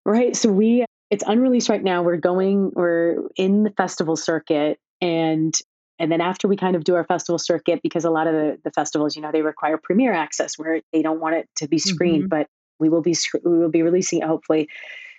[0.04, 0.34] Right.
[0.34, 2.02] So we it's unreleased right now.
[2.02, 5.54] We're going, we're in the festival circuit and
[5.98, 8.58] and then after we kind of do our festival circuit, because a lot of the,
[8.64, 11.78] the festivals, you know, they require premiere access where they don't want it to be
[11.78, 12.40] screened, mm-hmm.
[12.40, 12.48] but
[12.80, 14.68] we will be we will be releasing it hopefully,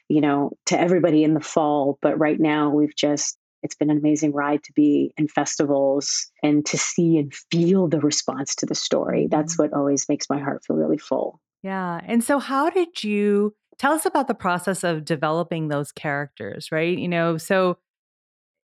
[0.10, 1.98] you know, to everybody in the fall.
[2.02, 6.66] But right now we've just it's been an amazing ride to be in festivals and
[6.66, 9.28] to see and feel the response to the story.
[9.32, 9.72] That's mm-hmm.
[9.72, 11.40] what always makes my heart feel really full.
[11.64, 12.02] Yeah.
[12.04, 16.98] And so how did you tell us about the process of developing those characters, right?
[16.98, 17.78] You know, so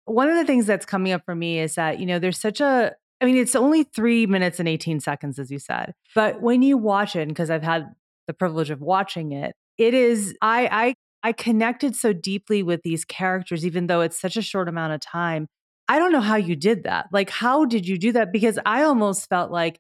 [0.06, 2.62] one of the things that's coming up for me is that, you know, there's such
[2.62, 5.92] a, I mean, it's only three minutes and 18 seconds, as you said.
[6.14, 7.94] But when you watch it, because I've had
[8.26, 10.94] the privilege of watching it, it is, I, I,
[11.28, 15.00] I connected so deeply with these characters, even though it's such a short amount of
[15.00, 15.46] time.
[15.86, 17.08] I don't know how you did that.
[17.12, 18.32] Like, how did you do that?
[18.32, 19.78] Because I almost felt like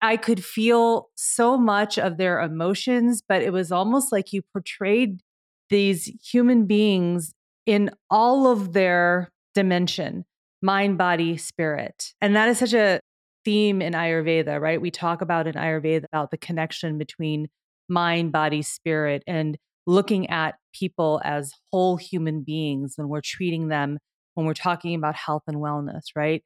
[0.00, 5.22] I could feel so much of their emotions, but it was almost like you portrayed
[5.70, 7.34] these human beings
[7.66, 10.24] in all of their dimension
[10.62, 12.14] mind, body, spirit.
[12.20, 13.00] And that is such a
[13.44, 14.80] theme in Ayurveda, right?
[14.80, 17.48] We talk about in Ayurveda about the connection between
[17.88, 23.98] mind, body, spirit, and looking at people as whole human beings when we're treating them,
[24.34, 26.42] when we're talking about health and wellness, right?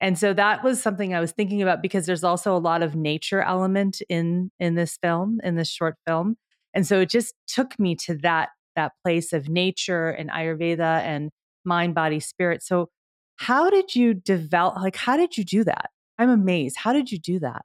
[0.00, 2.94] And so that was something I was thinking about because there's also a lot of
[2.94, 6.36] nature element in in this film, in this short film.
[6.74, 11.30] And so it just took me to that that place of nature and Ayurveda and
[11.64, 12.62] mind, body, spirit.
[12.62, 12.90] So,
[13.36, 14.76] how did you develop?
[14.76, 15.90] Like, how did you do that?
[16.18, 16.76] I'm amazed.
[16.76, 17.62] How did you do that?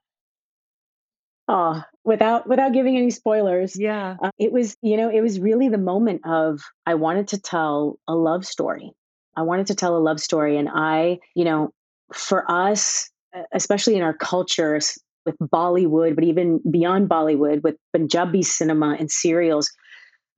[1.48, 3.78] Oh, without without giving any spoilers.
[3.78, 7.40] Yeah, uh, it was you know it was really the moment of I wanted to
[7.40, 8.92] tell a love story.
[9.36, 11.70] I wanted to tell a love story, and I you know
[12.12, 13.10] for us,
[13.52, 19.70] especially in our cultures with Bollywood, but even beyond Bollywood with Punjabi cinema and serials,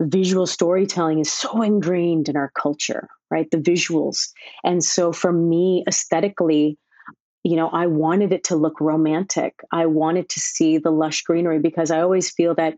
[0.01, 3.51] visual storytelling is so ingrained in our culture, right?
[3.51, 4.29] The visuals.
[4.65, 6.79] And so for me, aesthetically,
[7.45, 9.55] you know, I wanted it to look romantic.
[9.73, 12.77] I wanted to see the lush greenery because I always feel that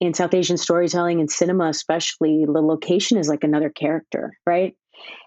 [0.00, 4.74] in South Asian storytelling and cinema, especially, the location is like another character, right?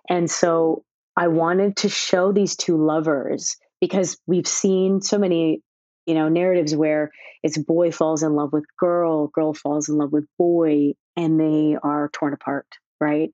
[0.10, 0.84] And so
[1.15, 5.62] I wanted to show these two lovers because we've seen so many
[6.06, 7.12] you know narratives where
[7.43, 11.78] it's boy falls in love with girl girl falls in love with boy and they
[11.84, 12.65] are torn apart
[12.99, 13.32] right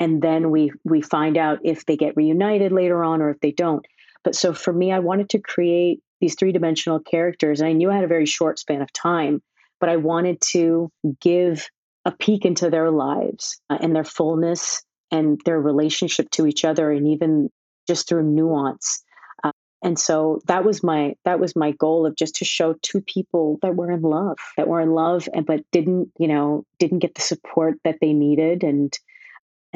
[0.00, 3.52] and then we we find out if they get reunited later on or if they
[3.52, 3.86] don't
[4.26, 7.94] but so for me i wanted to create these three-dimensional characters and i knew i
[7.94, 9.40] had a very short span of time
[9.80, 10.90] but i wanted to
[11.22, 11.68] give
[12.04, 16.90] a peek into their lives uh, and their fullness and their relationship to each other
[16.90, 17.48] and even
[17.88, 19.02] just through nuance.
[19.82, 23.58] And so that was my that was my goal of just to show two people
[23.62, 27.14] that were in love that were in love and but didn't you know didn't get
[27.14, 28.98] the support that they needed and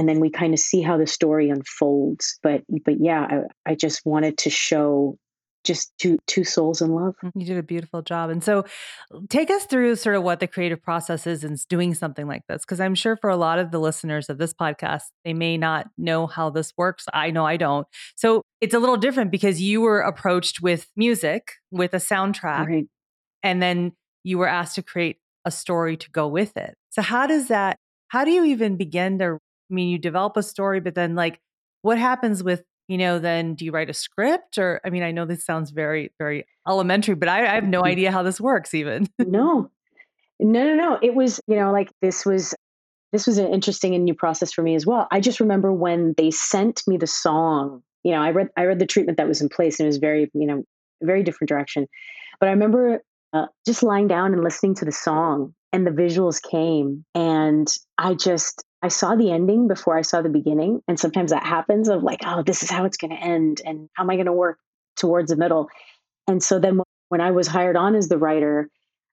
[0.01, 3.75] and then we kind of see how the story unfolds but but yeah I, I
[3.75, 5.19] just wanted to show
[5.65, 7.15] just two two souls in love.
[7.23, 8.31] Mm, you did a beautiful job.
[8.31, 8.65] And so
[9.29, 12.63] take us through sort of what the creative process is in doing something like this
[12.63, 15.89] because I'm sure for a lot of the listeners of this podcast they may not
[15.99, 17.05] know how this works.
[17.13, 17.87] I know I don't.
[18.17, 22.87] So it's a little different because you were approached with music with a soundtrack right.
[23.43, 23.93] and then
[24.25, 26.75] you were asked to create a story to go with it.
[26.91, 27.77] So how does that
[28.09, 29.39] how do you even begin to
[29.71, 31.41] I mean you develop a story but then like
[31.83, 34.59] what happens with you know, then do you write a script?
[34.59, 37.85] Or, I mean, I know this sounds very, very elementary, but I, I have no
[37.85, 39.09] idea how this works even.
[39.21, 39.71] no,
[40.41, 40.99] no, no, no.
[41.01, 42.53] It was, you know, like this was
[43.13, 45.07] this was an interesting and new process for me as well.
[45.13, 48.81] I just remember when they sent me the song, you know, I read I read
[48.81, 50.65] the treatment that was in place and it was very, you know,
[51.01, 51.87] very different direction.
[52.41, 56.43] But I remember uh, just lying down and listening to the song and the visuals
[56.43, 60.83] came and I just I saw the ending before I saw the beginning.
[60.89, 63.61] And sometimes that happens of like, oh, this is how it's going to end.
[63.65, 64.59] And how am I going to work
[64.97, 65.69] towards the middle?
[66.27, 68.69] And so then when I was hired on as the writer,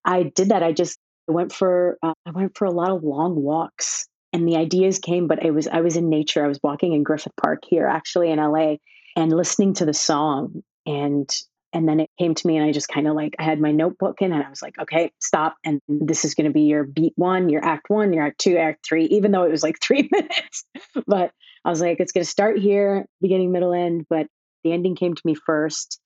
[0.05, 0.63] I did that.
[0.63, 4.55] I just went for, uh, I went for a lot of long walks and the
[4.55, 6.43] ideas came, but it was, I was in nature.
[6.43, 8.75] I was walking in Griffith Park here, actually in LA
[9.17, 10.63] and listening to the song.
[10.85, 11.29] And
[11.77, 13.71] and then it came to me and I just kind of like I had my
[13.71, 15.57] notebook in and I was like, okay, stop.
[15.63, 18.57] And this is going to be your beat one, your act one, your act two,
[18.57, 20.65] act three, even though it was like three minutes.
[21.05, 21.31] but
[21.63, 24.07] I was like, it's going to start here, beginning, middle, end.
[24.09, 24.25] But
[24.63, 25.99] the ending came to me first.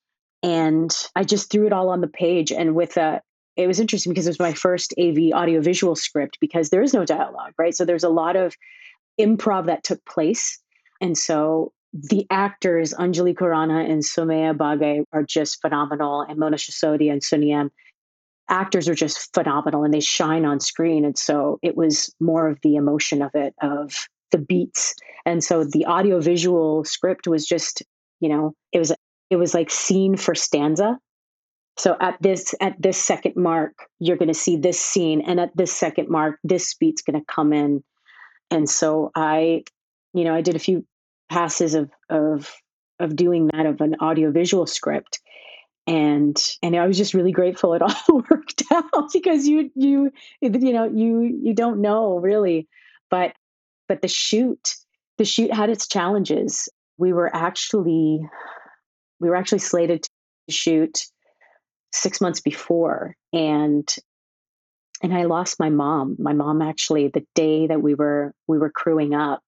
[0.44, 2.52] And I just threw it all on the page.
[2.52, 3.22] And with a,
[3.56, 7.06] it was interesting because it was my first AV audiovisual script because there is no
[7.06, 7.74] dialogue, right?
[7.74, 8.58] So there's a lot of
[9.18, 10.60] improv that took place.
[11.00, 17.12] And so the actors Anjali Khurana and Soumya Bagge are just phenomenal, and Mona Sisodia
[17.12, 17.54] and Sunny
[18.52, 21.06] actors are just phenomenal and they shine on screen.
[21.06, 23.96] And so it was more of the emotion of it, of
[24.32, 24.94] the beats.
[25.26, 27.82] And so the audio visual script was just,
[28.20, 28.94] you know, it was
[29.30, 31.00] it was like scene for stanza.
[31.78, 35.56] So at this at this second mark, you're going to see this scene, and at
[35.56, 37.84] this second mark, this beat's going to come in.
[38.52, 39.64] And so I,
[40.14, 40.86] you know, I did a few
[41.32, 42.54] passes of of
[43.00, 45.20] of doing that of an audio visual script,
[45.88, 50.12] and and I was just really grateful it all worked out because you you
[50.42, 52.68] you know you you don't know really,
[53.10, 53.34] but
[53.88, 54.76] but the shoot
[55.18, 56.68] the shoot had its challenges.
[56.98, 58.20] We were actually
[59.20, 60.10] we were actually slated to
[60.54, 61.06] shoot
[61.94, 63.88] six months before, and
[65.02, 66.18] and I lost my mom.
[66.20, 69.44] My mom actually the day that we were we were crewing up,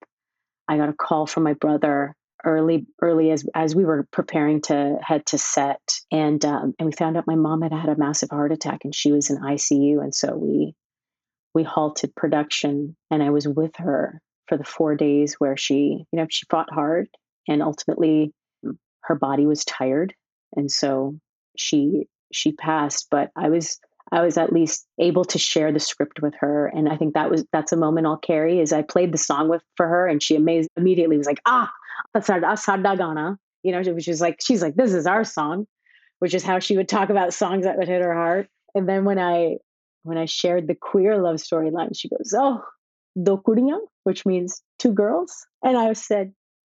[0.68, 4.97] I got a call from my brother early early as as we were preparing to
[5.01, 8.30] head to set and um, and we found out my mom had had a massive
[8.30, 10.74] heart attack and she was in ICU and so we
[11.53, 16.20] we halted production and I was with her for the 4 days where she you
[16.20, 17.07] know she fought hard
[17.47, 18.34] and ultimately
[19.03, 20.14] her body was tired
[20.55, 21.18] and so
[21.57, 23.80] she she passed but I was
[24.14, 26.68] I was at least able to share the script with her.
[26.68, 29.49] And I think that was that's a moment I'll carry is I played the song
[29.49, 31.72] with for her and she amazed immediately was like, ah,
[32.14, 35.66] that's our Sadagana, you know, which is like she's like, this is our song,
[36.20, 38.47] which is how she would talk about songs that would hit her heart.
[38.76, 39.57] And then when I
[40.03, 42.64] when I shared the queer love storyline, she goes, Oh,
[43.22, 43.41] do
[44.03, 45.47] which means two girls.
[45.64, 46.34] And I said,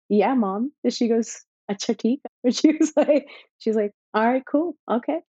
[0.08, 0.72] Yeah, mom.
[0.86, 3.28] And she goes, Acha And she was like,
[3.58, 4.78] she's like, All right, cool.
[4.90, 5.20] Okay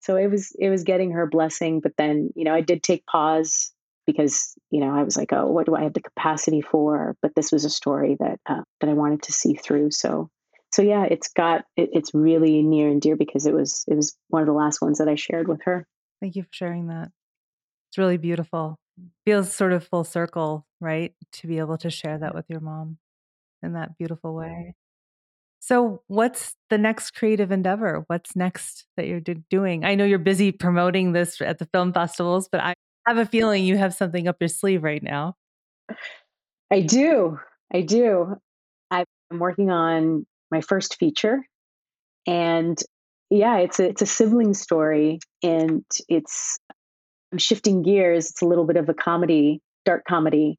[0.00, 3.06] so it was it was getting her blessing but then you know i did take
[3.06, 3.72] pause
[4.06, 7.16] because you know i was like oh what do i have the capacity for?
[7.22, 9.90] But this was a story that uh, that i wanted to see through.
[9.90, 10.30] So
[10.72, 14.16] so yeah it's got it, it's really near and dear because it was it was
[14.28, 15.86] one of the last ones that i shared with her.
[16.20, 17.10] Thank you for sharing that.
[17.90, 18.78] It's really beautiful.
[19.24, 22.98] Feels sort of full circle right to be able to share that with your mom
[23.62, 24.74] in that beautiful way
[25.66, 28.04] so, what's the next creative endeavor?
[28.08, 29.82] What's next that you're doing?
[29.82, 32.74] I know you're busy promoting this at the film festivals, but I
[33.06, 35.36] have a feeling you have something up your sleeve right now.
[36.70, 37.38] I do.
[37.72, 38.36] I do.
[38.90, 41.40] I'm working on my first feature,
[42.26, 42.78] and
[43.30, 46.58] yeah, it's a it's a sibling story, and it's
[47.32, 48.28] I'm shifting gears.
[48.28, 50.58] It's a little bit of a comedy, dark comedy,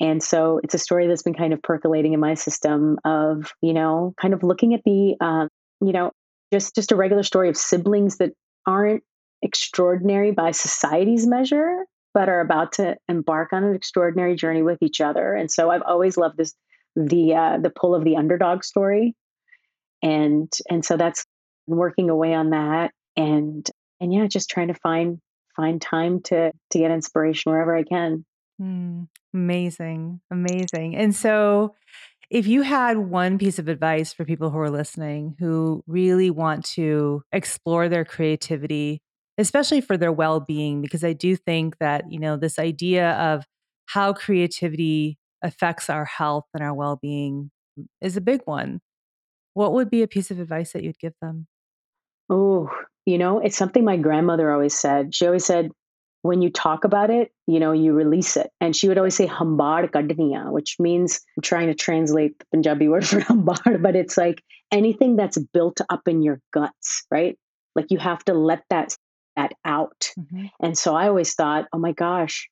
[0.00, 3.72] and so it's a story that's been kind of percolating in my system of, you
[3.72, 5.48] know, kind of looking at the, uh,
[5.80, 6.12] you know,
[6.52, 8.32] just just a regular story of siblings that
[8.66, 9.02] aren't
[9.42, 11.84] extraordinary by society's measure,
[12.14, 15.34] but are about to embark on an extraordinary journey with each other.
[15.34, 16.54] And so I've always loved this
[16.94, 19.14] the uh, the pull of the underdog story,
[20.02, 21.24] and and so that's
[21.66, 23.68] working away on that, and
[24.00, 25.18] and yeah, just trying to find
[25.56, 28.24] find time to to get inspiration wherever I can.
[28.60, 30.20] Mm, amazing.
[30.30, 30.96] Amazing.
[30.96, 31.74] And so,
[32.30, 36.64] if you had one piece of advice for people who are listening who really want
[36.64, 39.02] to explore their creativity,
[39.38, 43.44] especially for their well being, because I do think that, you know, this idea of
[43.86, 47.50] how creativity affects our health and our well being
[48.00, 48.80] is a big one.
[49.54, 51.46] What would be a piece of advice that you'd give them?
[52.30, 52.68] Oh,
[53.06, 55.14] you know, it's something my grandmother always said.
[55.14, 55.70] She always said,
[56.28, 58.50] when you talk about it, you know, you release it.
[58.60, 62.86] And she would always say hambar kadniya, which means I'm trying to translate the Punjabi
[62.92, 67.38] word for hambar, but it's like anything that's built up in your guts, right?
[67.74, 68.94] Like you have to let that
[69.36, 70.12] that out.
[70.18, 70.46] Mm-hmm.
[70.60, 72.50] And so I always thought, oh my gosh,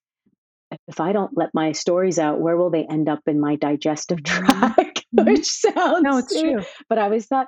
[0.88, 4.18] if I don't let my stories out, where will they end up in my digestive
[4.22, 4.44] mm-hmm.
[4.46, 5.02] tract?
[5.16, 5.30] Mm-hmm.
[5.30, 6.62] which sounds no, it's true.
[6.88, 7.46] But I always thought,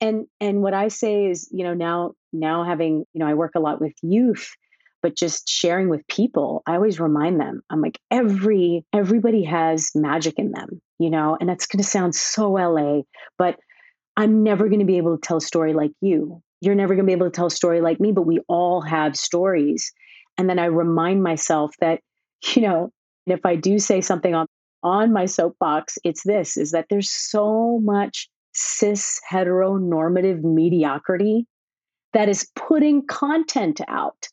[0.00, 3.52] and and what I say is, you know, now now having, you know, I work
[3.54, 4.50] a lot with youth
[5.06, 10.34] but just sharing with people i always remind them i'm like every everybody has magic
[10.36, 13.02] in them you know and that's going to sound so LA
[13.38, 13.56] but
[14.16, 16.42] i'm never going to be able to tell a story like you.
[16.60, 18.80] You're never going to be able to tell a story like me but we all
[18.80, 19.92] have stories.
[20.38, 22.00] And then i remind myself that
[22.56, 22.90] you know
[23.26, 24.46] if i do say something on
[24.82, 31.46] on my soapbox it's this is that there's so much cis heteronormative mediocrity
[32.12, 34.26] that is putting content out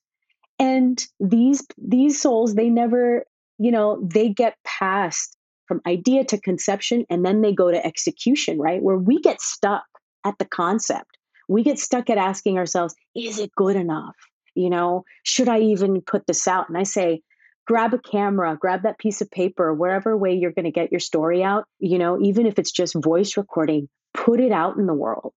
[0.64, 3.26] and these these souls they never
[3.60, 5.38] you know they get past
[5.68, 8.82] from idea to conception and then they go to execution right?
[8.82, 9.84] Where we get stuck
[10.26, 11.18] at the concept.
[11.50, 14.16] We get stuck at asking ourselves is it good enough?
[14.56, 16.70] You know should i even put this out?
[16.70, 17.22] And i say
[17.66, 21.00] grab a camera grab that piece of paper wherever way you're going to get your
[21.00, 24.94] story out you know even if it's just voice recording put it out in the
[24.94, 25.34] world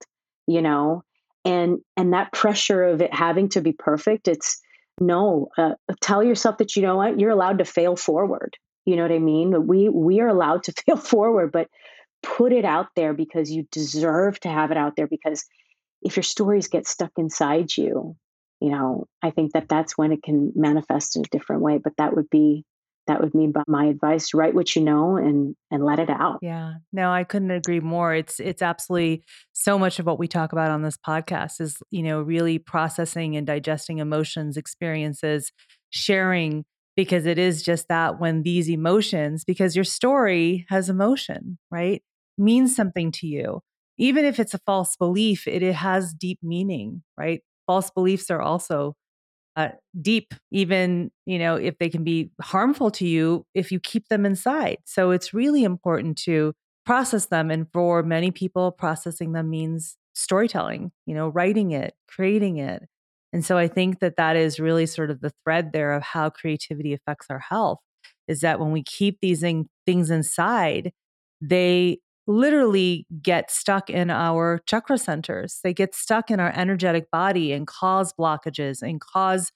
[0.46, 1.02] you know?
[1.44, 4.60] And and that pressure of it having to be perfect it's
[5.00, 8.56] no, uh, tell yourself that you know what you're allowed to fail forward.
[8.84, 9.66] You know what I mean?
[9.66, 11.68] We we are allowed to fail forward, but
[12.22, 15.44] put it out there because you deserve to have it out there because
[16.02, 18.16] if your stories get stuck inside you,
[18.60, 21.92] you know, I think that that's when it can manifest in a different way, but
[21.98, 22.64] that would be
[23.06, 26.38] that would be my advice write what you know and and let it out.
[26.42, 26.74] Yeah.
[26.92, 28.14] No i couldn't agree more.
[28.14, 32.02] It's it's absolutely so much of what we talk about on this podcast is you
[32.02, 35.52] know really processing and digesting emotions experiences
[35.90, 36.64] sharing
[36.96, 42.02] because it is just that when these emotions because your story has emotion right?
[42.38, 43.60] Means something to you.
[43.98, 47.42] Even if it's a false belief it, it has deep meaning right?
[47.66, 48.94] False beliefs are also
[49.56, 54.08] uh, deep, even, you know, if they can be harmful to you if you keep
[54.08, 54.78] them inside.
[54.84, 56.52] So it's really important to
[56.84, 57.50] process them.
[57.50, 62.82] And for many people, processing them means storytelling, you know, writing it, creating it.
[63.32, 66.30] And so I think that that is really sort of the thread there of how
[66.30, 67.80] creativity affects our health
[68.28, 69.44] is that when we keep these
[69.86, 70.92] things inside,
[71.40, 75.60] they literally get stuck in our chakra centers.
[75.62, 79.52] They get stuck in our energetic body and cause blockages and cause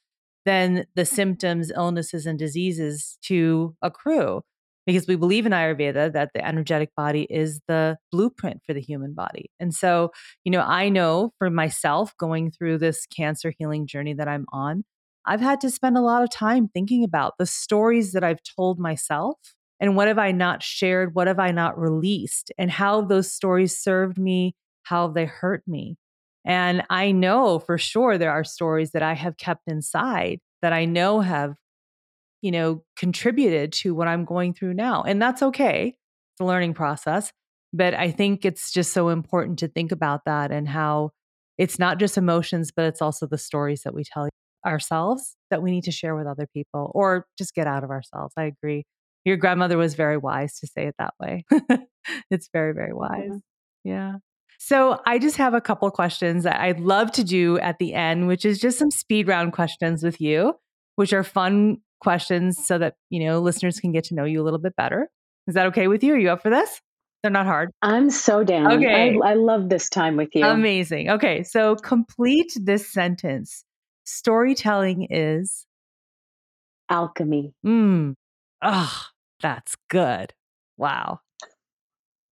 [0.47, 4.43] then the symptoms, illnesses, and diseases to accrue.
[4.87, 9.13] Because we believe in Ayurveda that the energetic body is the blueprint for the human
[9.13, 9.51] body.
[9.61, 10.11] And so,
[10.43, 14.85] you know, I know for myself going through this cancer healing journey that I'm on,
[15.27, 18.79] I've had to spend a lot of time thinking about the stories that I've told
[18.79, 19.37] myself
[19.81, 21.15] and what have I not shared?
[21.15, 22.53] What have I not released?
[22.59, 25.97] And how those stories served me, how they hurt me.
[26.45, 30.85] And I know for sure there are stories that I have kept inside that I
[30.85, 31.55] know have,
[32.43, 35.03] you know, contributed to what I'm going through now.
[35.03, 35.89] And that's okay.
[36.35, 37.33] It's a learning process.
[37.73, 41.11] But I think it's just so important to think about that and how
[41.57, 44.29] it's not just emotions, but it's also the stories that we tell
[44.67, 48.35] ourselves that we need to share with other people or just get out of ourselves.
[48.37, 48.85] I agree.
[49.25, 51.45] Your grandmother was very wise to say it that way.
[52.31, 53.41] it's very, very wise.
[53.85, 54.15] Yeah.
[54.59, 58.29] So I just have a couple questions that I'd love to do at the end,
[58.29, 60.55] which is just some speed round questions with you,
[60.97, 64.45] which are fun questions so that, you know, listeners can get to know you a
[64.45, 65.09] little bit better.
[65.47, 66.15] Is that okay with you?
[66.15, 66.81] Are you up for this?
[67.23, 67.71] They're not hard.
[67.83, 68.73] I'm so down.
[68.73, 69.17] Okay.
[69.23, 70.45] I, I love this time with you.
[70.45, 71.11] Amazing.
[71.11, 71.43] Okay.
[71.43, 73.65] So complete this sentence.
[74.05, 75.67] Storytelling is
[76.91, 77.55] alchemy.
[77.65, 78.15] Mm.
[78.63, 79.10] Ah,
[79.41, 80.35] that's good.
[80.77, 81.21] Wow.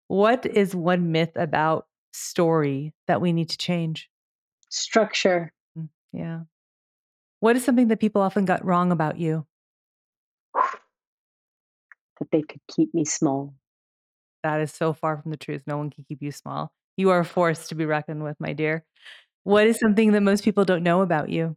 [0.09, 4.09] What is one myth about story that we need to change?
[4.71, 5.53] Structure.
[5.79, 6.41] Mm, yeah.
[7.41, 9.47] What is something that people often got wrong about you?
[12.19, 13.55] That they could keep me small.
[14.43, 15.63] That is so far from the truth.
[15.67, 16.73] No one can keep you small.
[16.97, 18.85] You are a force to be reckoned with, my dear.
[19.45, 21.57] What is something that most people don't know about you?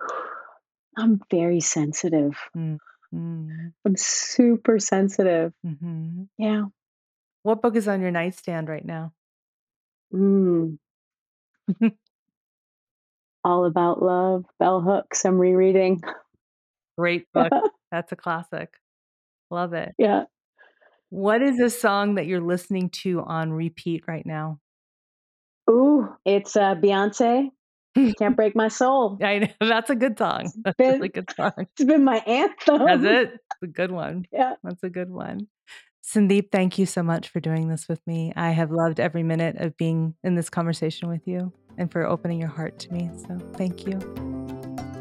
[0.98, 2.36] I'm very sensitive.
[2.56, 2.78] Mm.
[3.14, 3.72] Mm.
[3.84, 5.52] I'm super sensitive.
[5.66, 6.24] Mm-hmm.
[6.38, 6.64] Yeah.
[7.42, 9.12] What book is on your nightstand right now?
[10.12, 10.78] Mm.
[13.44, 15.24] All About Love, Bell Hooks.
[15.24, 16.02] I'm rereading.
[16.98, 17.52] Great book.
[17.90, 18.70] That's a classic.
[19.50, 19.94] Love it.
[19.98, 20.24] Yeah.
[21.10, 24.58] What is a song that you're listening to on repeat right now?
[25.70, 27.50] Ooh, it's uh, Beyonce.
[28.18, 29.18] Can't break my soul.
[29.22, 30.50] I know that's a good song.
[30.64, 31.52] That's been, a really good song.
[31.58, 32.86] It's been my anthem.
[32.86, 33.32] Has it?
[33.32, 34.24] It's a good one.
[34.32, 35.48] Yeah, that's a good one.
[36.04, 38.32] Sundeep, thank you so much for doing this with me.
[38.34, 42.40] I have loved every minute of being in this conversation with you and for opening
[42.40, 43.10] your heart to me.
[43.26, 43.98] So thank you.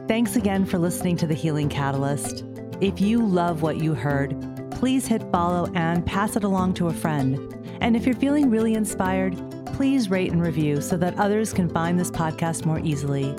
[0.08, 2.44] Thanks again for listening to The Healing Catalyst.
[2.82, 4.36] If you love what you heard,
[4.72, 7.38] please hit follow and pass it along to a friend.
[7.82, 9.36] And if you're feeling really inspired,
[9.78, 13.36] please rate and review so that others can find this podcast more easily.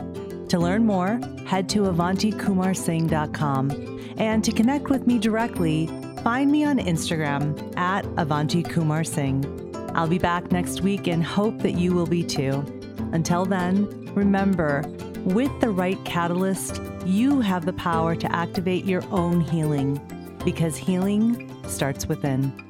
[0.51, 4.15] To learn more, head to avantikumarsingh.com.
[4.19, 5.89] And to connect with me directly,
[6.23, 9.45] find me on Instagram at Avanti Kumar Singh.
[9.97, 12.65] I'll be back next week and hope that you will be too.
[13.13, 14.85] Until then, remember,
[15.25, 20.01] with the right catalyst, you have the power to activate your own healing
[20.45, 22.68] because healing starts within.